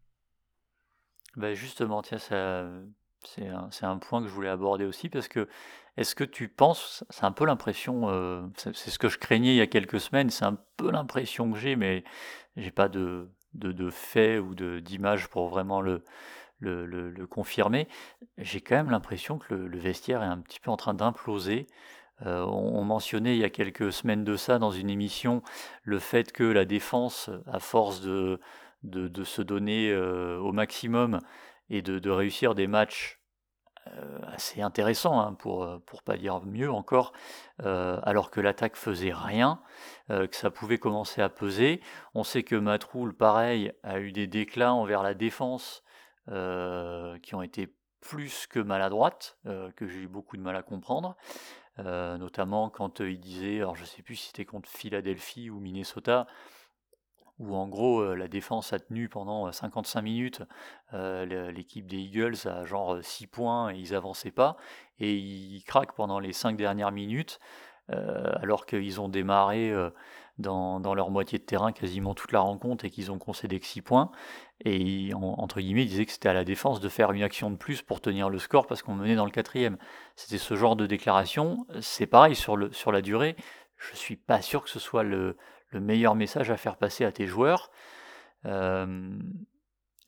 [1.35, 2.69] Bah justement, tiens, ça,
[3.25, 5.47] c'est un, un, point que je voulais aborder aussi parce que
[5.97, 9.57] est-ce que tu penses, c'est un peu l'impression, euh, c'est ce que je craignais il
[9.57, 12.03] y a quelques semaines, c'est un peu l'impression que j'ai, mais
[12.55, 16.03] j'ai pas de, de, de faits ou d'image pour vraiment le,
[16.59, 17.87] le, le, confirmer.
[18.37, 21.67] J'ai quand même l'impression que le, vestiaire est un petit peu en train d'imploser.
[22.25, 25.41] Euh, on, mentionnait il y a quelques semaines de ça dans une émission
[25.83, 28.39] le fait que la défense, à force de,
[28.83, 31.19] de, de se donner euh, au maximum,
[31.69, 33.19] et de, réussir des matchs
[33.87, 37.13] euh, assez intéressants, hein, pour euh, pas dire mieux encore,
[37.63, 39.61] euh, alors que l'attaque faisait rien,
[40.09, 41.81] que ça pouvait commencer à peser.
[42.15, 45.83] On sait que Matroul, pareil, a eu des déclins envers la défense
[46.27, 49.37] qui ont été plus que maladroites,
[49.75, 51.15] que j'ai eu beaucoup de mal à comprendre.
[51.77, 56.25] notamment quand il disait, alors je sais plus si c'était contre Philadelphie ou Minnesota,
[57.39, 60.41] où en gros la défense a tenu pendant 55 minutes.
[60.93, 64.57] L'équipe des Eagles à genre 6 points et ils avançaient pas,
[64.99, 67.39] et ils craquent pendant les 5 dernières minutes,
[67.87, 69.73] alors qu'ils ont démarré
[70.39, 73.81] dans, leur moitié de terrain quasiment toute la rencontre et qu'ils ont concédé que 6
[73.81, 74.11] points,
[74.65, 77.57] et entre guillemets ils disaient que c'était à la défense de faire une action de
[77.57, 79.77] plus pour tenir le score parce qu'on menait dans le quatrième.
[80.15, 83.35] C'était ce genre de déclaration, c'est pareil sur, sur la durée,
[83.77, 85.37] je suis pas sûr que ce soit le,
[85.73, 87.71] meilleur message à faire passer à tes joueurs.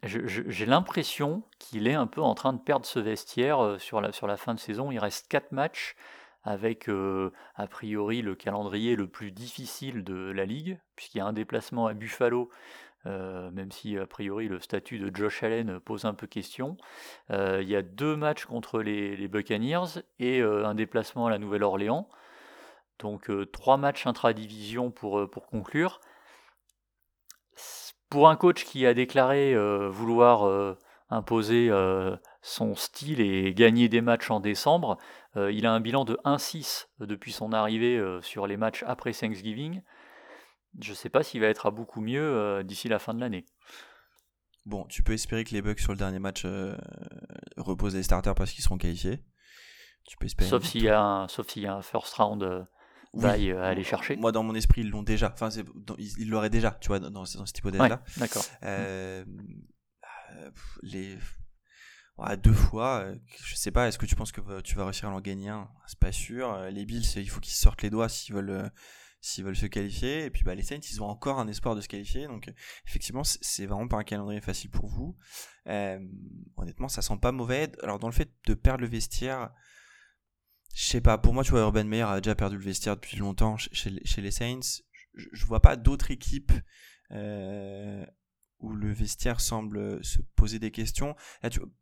[0.03, 4.28] j'ai l'impression qu'il est un peu en train de perdre ce vestiaire sur la, sur
[4.28, 4.91] la fin de saison.
[4.91, 5.95] Il reste 4 matchs
[6.43, 11.34] avec a priori le calendrier le plus difficile de la ligue, puisqu'il y a un
[11.34, 12.49] déplacement à Buffalo,
[13.05, 16.78] même si a priori le statut de Josh Allen pose un peu question.
[17.30, 22.09] il y a deux matchs contre les, Buccaneers et un déplacement à la Nouvelle-Orléans.
[23.02, 25.99] Donc trois matchs intra-division pour, pour conclure.
[28.10, 29.56] Pour un coach qui a déclaré
[29.89, 30.76] vouloir
[31.10, 31.70] imposer
[32.41, 34.97] son style et gagner des matchs en décembre.
[35.38, 39.14] Euh, il a un bilan de 1-6 depuis son arrivée euh, sur les matchs après
[39.14, 39.82] Thanksgiving.
[40.80, 43.20] Je ne sais pas s'il va être à beaucoup mieux euh, d'ici la fin de
[43.20, 43.45] l'année.
[44.66, 46.45] Bon, tu peux espérer que les Bucks sur le dernier match
[47.58, 49.24] reposent les starters parce qu'ils seront qualifiés.
[50.06, 50.49] Tu peux espérer.
[50.49, 52.68] Sauf s'il y, a un, sauf s'il y a un first round
[53.14, 53.51] oui.
[53.51, 54.16] à aller chercher.
[54.16, 55.32] Moi, dans mon esprit, ils l'ont déjà.
[55.34, 55.49] Enfin,
[55.97, 58.01] ils l'auraient déjà, tu vois, dans, dans cette hypothèse-là.
[58.18, 58.43] d'accord.
[60.84, 61.18] les
[62.38, 65.12] deux fois, euh, je sais pas, est-ce que tu penses que tu vas réussir à
[65.12, 65.70] en gagner un?
[65.88, 66.53] C'est pas sûr.
[66.53, 68.70] Euh, les Bills, il faut qu'ils sortent les doigts s'ils veulent, euh,
[69.22, 70.26] s'ils veulent se qualifier.
[70.26, 72.28] Et puis bah, les Saints, ils ont encore un espoir de se qualifier.
[72.28, 72.51] Donc
[72.88, 75.18] effectivement, c'est vraiment pas un calendrier facile pour vous.
[75.66, 77.72] honnêtement, ça sent pas mauvais.
[77.84, 79.51] Alors dans le fait de perdre le vestiaire,
[80.74, 83.17] je sais pas, pour moi, tu vois, Urban Meyer a déjà perdu le vestiaire depuis
[83.17, 84.82] longtemps chez, les Saints.
[85.13, 86.53] Je, je vois pas d'autres équipes
[87.11, 88.05] euh,
[88.59, 91.15] où le vestiaire semble se poser des questions.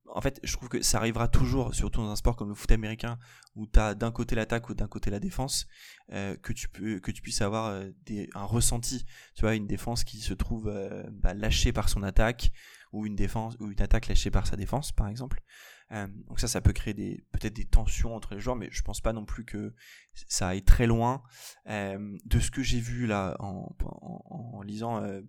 [0.05, 2.71] en fait, je trouve que ça arrivera toujours, surtout dans un sport comme le foot
[2.71, 3.19] américain,
[3.55, 5.67] où tu as d'un côté l'attaque ou d'un côté la défense,
[6.13, 7.91] euh, que, tu peux, que tu puisses avoir euh,
[8.33, 9.05] un ressenti.
[9.35, 10.73] Tu vois, une défense qui se trouve
[11.11, 12.51] bah, lâchée par son attaque,
[12.91, 15.43] ou une défense ou une attaque lâchée par sa défense, par exemple.
[15.91, 19.01] Euh, donc ça, ça peut créer peut-être des tensions entre les joueurs, mais je pense
[19.01, 19.73] pas non plus que
[20.13, 21.23] ça aille très loin.
[21.67, 25.21] Euh, de ce que j'ai vu là en, lisant, euh,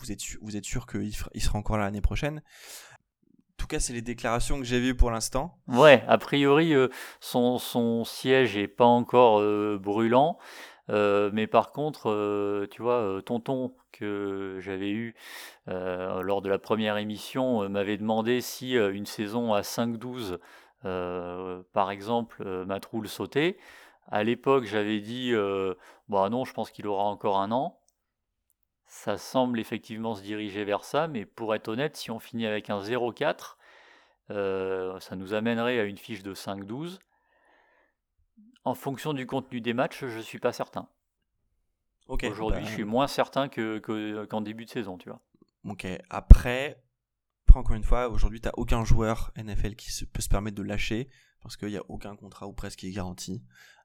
[0.00, 2.38] vous êtes sûr qu'il il sera encore là l'année prochaine.
[2.38, 5.58] En tout cas, c'est les déclarations que j'ai vues pour l'instant.
[5.68, 6.72] Ouais, a priori,
[7.20, 9.42] son, siège est pas encore
[9.78, 10.38] brûlant.
[10.90, 15.14] Euh, mais par contre, euh, tu vois, euh, Tonton, que j'avais eu
[15.66, 20.38] lors de la première émission, m'avait demandé si une saison à 5-12,
[20.82, 23.58] par exemple, Matroul sautait.
[24.08, 25.32] À l'époque, j'avais dit,
[26.08, 27.78] bah non, je pense qu'il aura encore un an.
[28.86, 32.70] Ça semble effectivement se diriger vers ça, mais pour être honnête, si on finit avec
[32.70, 33.56] un 0-4,
[34.28, 36.98] ça nous amènerait à une fiche de 5-12.
[38.64, 40.88] En fonction du contenu des matchs, je suis pas certain.
[42.08, 43.78] Aujourd'hui, bah, je suis moins certain que,
[44.26, 45.20] qu'en début de saison, tu vois.
[45.64, 45.86] Ok.
[46.10, 46.82] Après,
[47.54, 50.62] encore une fois, aujourd'hui, tu n'as aucun joueur NFL qui se, peut se permettre de
[50.62, 51.08] lâcher
[51.42, 53.42] parce qu'il n'y a aucun contrat ou presque qui est garanti.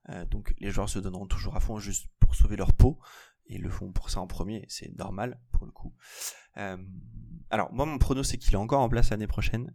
[0.09, 2.99] Euh, donc les joueurs se donneront toujours à fond juste pour sauver leur peau.
[3.47, 5.93] Et ils le font pour ça en premier, c'est normal pour le coup.
[6.57, 6.77] Euh,
[7.51, 9.71] alors moi mon prono c'est qu'il est encore en place l'année prochaine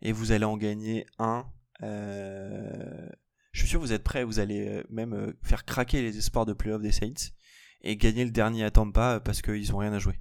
[0.00, 1.44] et vous allez en gagner un
[1.82, 3.08] euh,
[3.52, 6.16] je suis sûr que vous êtes prêts, vous allez euh, même euh, faire craquer les
[6.16, 7.32] espoirs de playoff des Saints
[7.82, 10.20] et gagner le dernier à Tampa euh, parce qu'ils ont rien à jouer.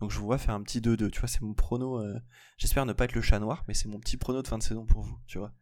[0.00, 2.00] Donc je vous vois faire un petit 2-2, tu vois, c'est mon prono.
[2.56, 4.62] J'espère ne pas être le chat noir, mais c'est mon petit prono de fin de
[4.62, 5.52] saison pour vous, tu vois.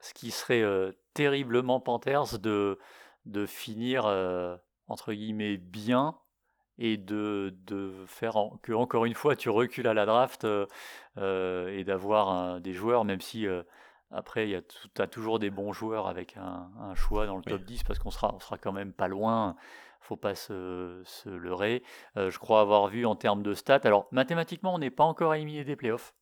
[0.00, 0.64] Ce qui serait
[1.12, 2.78] terriblement Panthers de,
[3.26, 4.06] de finir,
[4.86, 6.16] entre guillemets, bien
[6.78, 7.54] et de,
[8.06, 10.46] faire que, encore une fois, tu recules à la draft
[11.18, 13.46] et d'avoir des joueurs, même si
[14.10, 14.62] après,
[14.94, 18.10] tu as toujours des bons joueurs avec un, choix dans le top 10 parce qu'on
[18.10, 19.56] sera, on sera quand même pas loin.
[20.00, 21.82] faut pas se, se leurrer.
[22.16, 23.80] Euh, je crois avoir vu en termes de stats.
[23.84, 26.14] Alors, mathématiquement, on n'est pas encore éliminé des playoffs.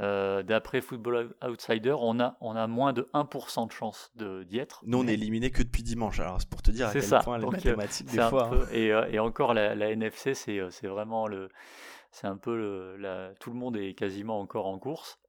[0.00, 4.82] Euh, D'après Football Outsider, on a, on a moins de 1% de chance d'y être.
[4.86, 6.18] Nous, on est éliminé que depuis dimanche.
[6.18, 7.20] Alors, c'est pour te dire à quel ça.
[7.20, 8.50] point les euh, mathématiques, des fois.
[8.52, 8.66] Hein.
[8.72, 11.48] et, et, encore, la, la NFC, c'est vraiment le.
[12.12, 15.19] C'est un peu le, la, tout le monde est quasiment encore en course.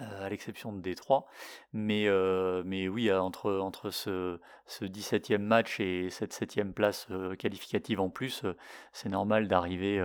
[0.00, 1.26] Euh, à l'exception de Détroit.
[1.72, 7.08] Mais, euh, mais oui, euh, entre, ce, ce 17e match et cette 7e place
[7.38, 8.44] qualificative en plus,
[8.92, 10.02] c'est normal d'arriver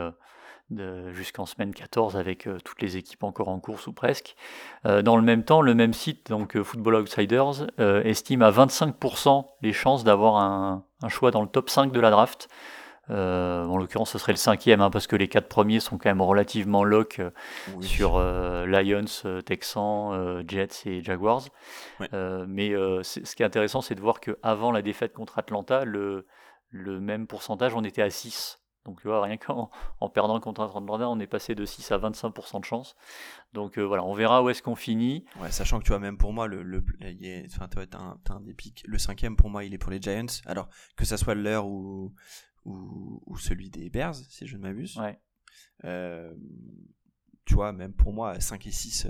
[1.12, 4.36] jusqu'en semaine 14 avec toutes les équipes encore en course ou presque.
[4.86, 7.68] dans le même temps, le même site, donc Football Outsiders,
[8.06, 12.10] estime à 25% les chances d'avoir un, un, choix dans le top 5 de la
[12.10, 12.48] draft.
[13.14, 16.10] Euh, en l'occurrence, ce serait le cinquième, hein, parce que les quatre premiers sont quand
[16.10, 17.30] même relativement lock euh,
[17.82, 21.44] sur euh, Lions, Texans, Jets et Jaguars.
[22.12, 26.26] mais ce qui est intéressant, c'est de voir qu'avant la défaite contre Atlanta, le,
[26.70, 30.62] le même pourcentage, on était à 6 Donc tu vois, rien qu'en en perdant contre
[30.62, 32.96] Atlanta, on est passé de 6 à 25% de chance.
[33.54, 35.26] Donc voilà, on verra où est-ce qu'on finit.
[35.40, 36.84] Ouais, sachant que tu vois, même pour moi, le, le,
[37.46, 38.84] enfin, t'as un, un des pics.
[38.88, 40.26] Le cinquième, pour moi, il est pour les Giants.
[40.48, 42.12] Alors, que ça soit l'heure ou,
[42.66, 44.98] ou, ou, celui des Bears, si je ne m'abuse.
[44.98, 45.20] Ouais.
[47.46, 49.08] tu vois, même pour moi, 5 et 6,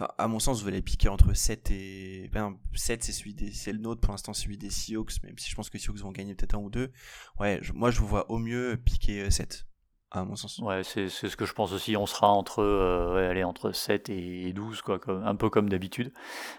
[0.00, 2.30] Enfin, à mon sens, vous allez piquer entre 7 et.
[2.32, 3.52] Ben, 7, c'est celui des...
[3.52, 5.98] c'est le nôtre pour l'instant, celui des Seahawks, même si je pense que les Seahawks
[5.98, 6.90] vont gagner peut-être un ou deux.
[7.38, 9.66] Ouais, moi, je vous vois au mieux piquer 7,
[10.10, 10.58] à mon sens.
[10.58, 11.96] Ouais, c'est ce que je pense aussi.
[11.96, 15.68] On sera entre, euh, ouais, allez, entre 7 et 12, quoi, comme, un peu comme
[15.68, 16.12] d'habitude.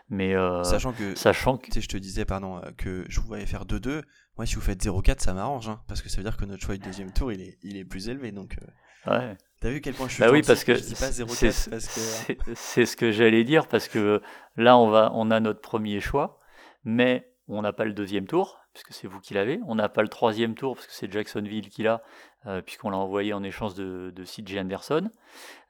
[0.10, 0.36] Mais.
[0.36, 1.16] Euh, sachant que.
[1.16, 1.80] Sachant que.
[1.80, 4.04] Je te disais, pardon, euh, que je vous voyais faire 2-2.
[4.38, 6.64] Moi, si vous faites 0-4, ça m'arrange, hein, parce que ça veut dire que notre
[6.64, 8.56] choix du deuxième tour, il est, il est plus élevé, donc.
[9.08, 9.36] Ouais.
[9.62, 11.60] T'as vu quel point je suis bah oui, parce que c'est
[12.56, 14.22] c'est ce que j'allais dire parce que
[14.58, 16.40] là on va on a notre premier choix,
[16.84, 19.60] mais on n'a pas le deuxième tour puisque c'est vous qui l'avez.
[19.68, 22.02] On n'a pas le troisième tour parce que c'est Jacksonville qui l'a
[22.48, 25.12] euh, puisqu'on l'a envoyé en échange de, de CJ Anderson.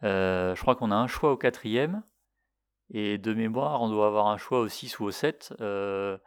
[0.04, 2.04] Euh, je crois qu'on a un choix au quatrième
[2.94, 5.54] et de mémoire on doit avoir un choix au 6 ou au 7.
[5.60, 6.18] Euh,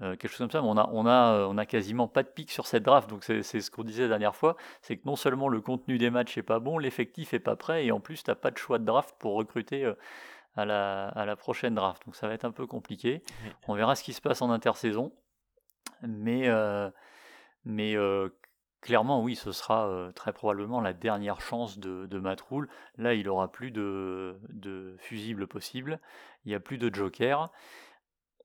[0.00, 2.28] quelque chose comme ça, mais on a, on, a, euh, on a quasiment pas de
[2.28, 5.16] pic sur cette draft, donc c'est ce qu'on disait la dernière fois, c'est que non
[5.16, 8.22] seulement le contenu des matchs est pas bon, l'effectif est pas prêt, et en plus
[8.22, 9.94] tu n'as pas de choix de draft pour recruter euh,
[10.54, 13.22] à, la, à la prochaine draft, donc ça va être un peu compliqué.
[13.66, 15.12] On verra ce qui se passe en intersaison,
[16.02, 16.48] mais,
[17.64, 17.96] mais
[18.80, 22.68] clairement oui, ce sera très probablement la dernière chance de, de Matt Rule.
[22.96, 26.00] Là, il aura plus de, de fusibles possibles,
[26.44, 27.50] il n'y a plus de joker.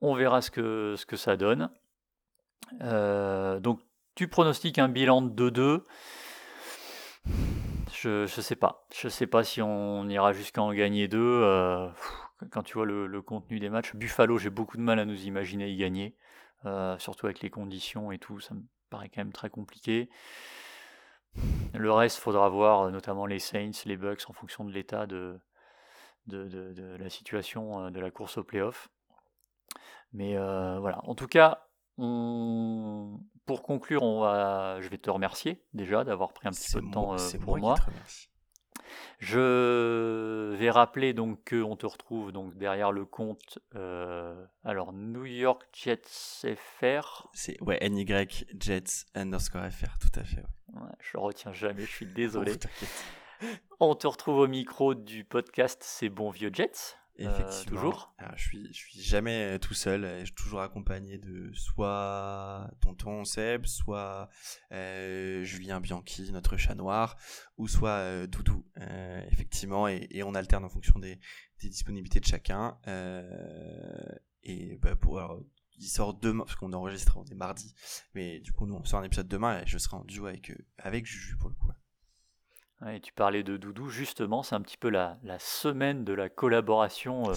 [0.06, 1.70] On verra ce que, ça donne.
[2.82, 3.80] Euh, donc,
[4.16, 5.84] tu pronostiques un bilan de 2-2.
[7.93, 8.86] Je ne sais pas.
[8.93, 11.22] Je sais pas si on ira jusqu'à en gagner deux.
[11.22, 11.88] Euh,
[12.51, 15.70] quand tu vois le, contenu des matchs, Buffalo, j'ai beaucoup de mal à nous imaginer
[15.70, 16.18] y gagner.
[16.66, 20.10] Euh, surtout avec les conditions et tout, ça me paraît quand même très compliqué.
[21.74, 25.39] Le reste, faudra voir, notamment les Saints, les Bucks, en fonction de l'état de,
[26.28, 28.89] de, de, la situation de la course au playoff.
[30.14, 34.80] Mais euh, voilà, en tout cas, pour conclure, on va...
[34.82, 37.76] je vais te remercier déjà d'avoir pris un petit peu de temps euh, pour moi.
[39.20, 45.64] Je vais rappeler donc qu'on te retrouve donc derrière le compte euh, alors New York
[45.74, 47.30] Jets FR.
[47.34, 48.05] C'est ouais NY
[48.59, 50.43] Jets underscore FR tout à fait.
[50.74, 50.91] Ouais.
[50.99, 52.53] je retiens jamais, je suis désolé.
[53.80, 56.97] On te retrouve au micro du podcast C'est bon vieux Jets.
[57.20, 57.80] Euh, Effectivement.
[57.80, 58.16] toujours.
[58.36, 60.20] je suis, je suis jamais euh, tout seul.
[60.22, 64.30] Je suis toujours accompagné de soit tonton Seb, soit
[64.72, 67.16] euh, Julien Bianchi, notre chat noir,
[67.57, 68.66] ou soit Doudou.
[69.32, 71.20] effectivement, et, on alterne en fonction des,
[71.61, 72.78] disponibilités de chacun.
[74.43, 75.22] et bah, pour
[75.80, 77.74] il sort demain parce qu'on enregistre on est mardi,
[78.14, 80.51] mais du coup nous on sort un épisode demain et je serai en duo avec
[80.78, 81.72] avec Juju pour le coup
[83.02, 87.34] tu parlais de Doudou, justement, c'est un petit peu la, semaine de la collaboration euh,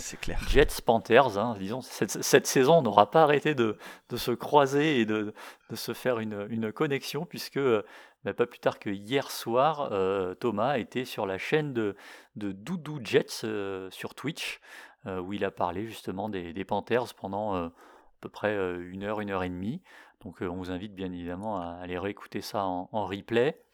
[0.49, 1.39] Jets-Panthers.
[1.39, 1.57] Hein.
[1.59, 3.77] disons, cette, saison, on n'aura pas arrêté de,
[4.15, 5.33] se croiser et de,
[5.75, 7.83] se faire une, connexion, puisque euh,
[8.25, 11.97] bah, pas plus tard que hier soir, euh, Thomas était sur la chaîne de,
[12.37, 13.47] Doudou Jets
[13.91, 14.61] sur Twitch,
[15.07, 17.73] où il a parlé justement des, Panthers pendant à
[18.21, 19.81] peu près une heure, une heure et demie.
[20.25, 23.66] Donc on vous invite bien évidemment à aller réécouter ça en replay.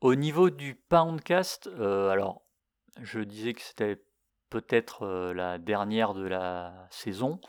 [0.00, 2.42] Au niveau du Poundcast, euh, alors
[3.02, 4.00] je disais que c'était
[4.48, 7.40] peut-être euh, la dernière de la saison,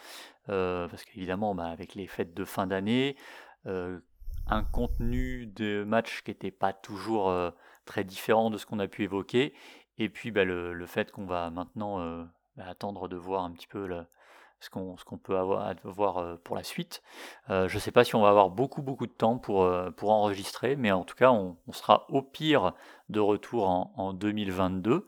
[0.50, 3.16] euh, parce qu'évidemment, bah, avec les fêtes de fin d'année,
[3.66, 7.32] un contenu de match qui n'était pas toujours
[7.86, 9.54] très différent de ce qu'on a pu évoquer,
[10.00, 12.28] et puis bah, le, fait qu'on va maintenant
[12.58, 14.08] attendre de voir un petit peu le,
[14.60, 17.02] ce qu'on peut avoir, voir euh, pour la suite.
[17.50, 19.90] Euh, je ne sais pas si on va avoir beaucoup beaucoup de temps pour, euh,
[20.02, 22.74] enregistrer, mais en tout cas on, sera au pire
[23.10, 25.06] de retour en, 2022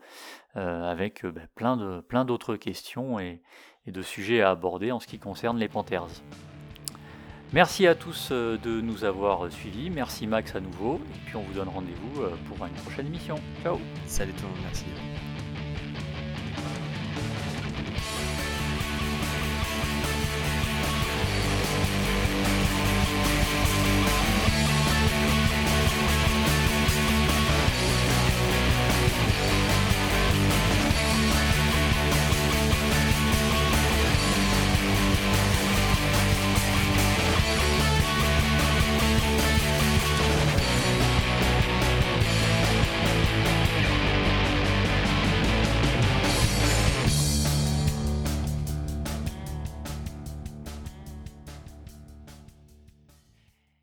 [0.54, 3.42] avec ben, plein d'autres questions et,
[3.86, 6.22] et, de sujets à aborder en ce qui concerne les Panthers.
[7.52, 11.54] Merci à tous de nous avoir suivis, merci Max à nouveau, et puis on vous
[11.54, 13.36] donne rendez-vous pour une prochaine émission.
[13.62, 14.84] Ciao Salut tout le monde, merci.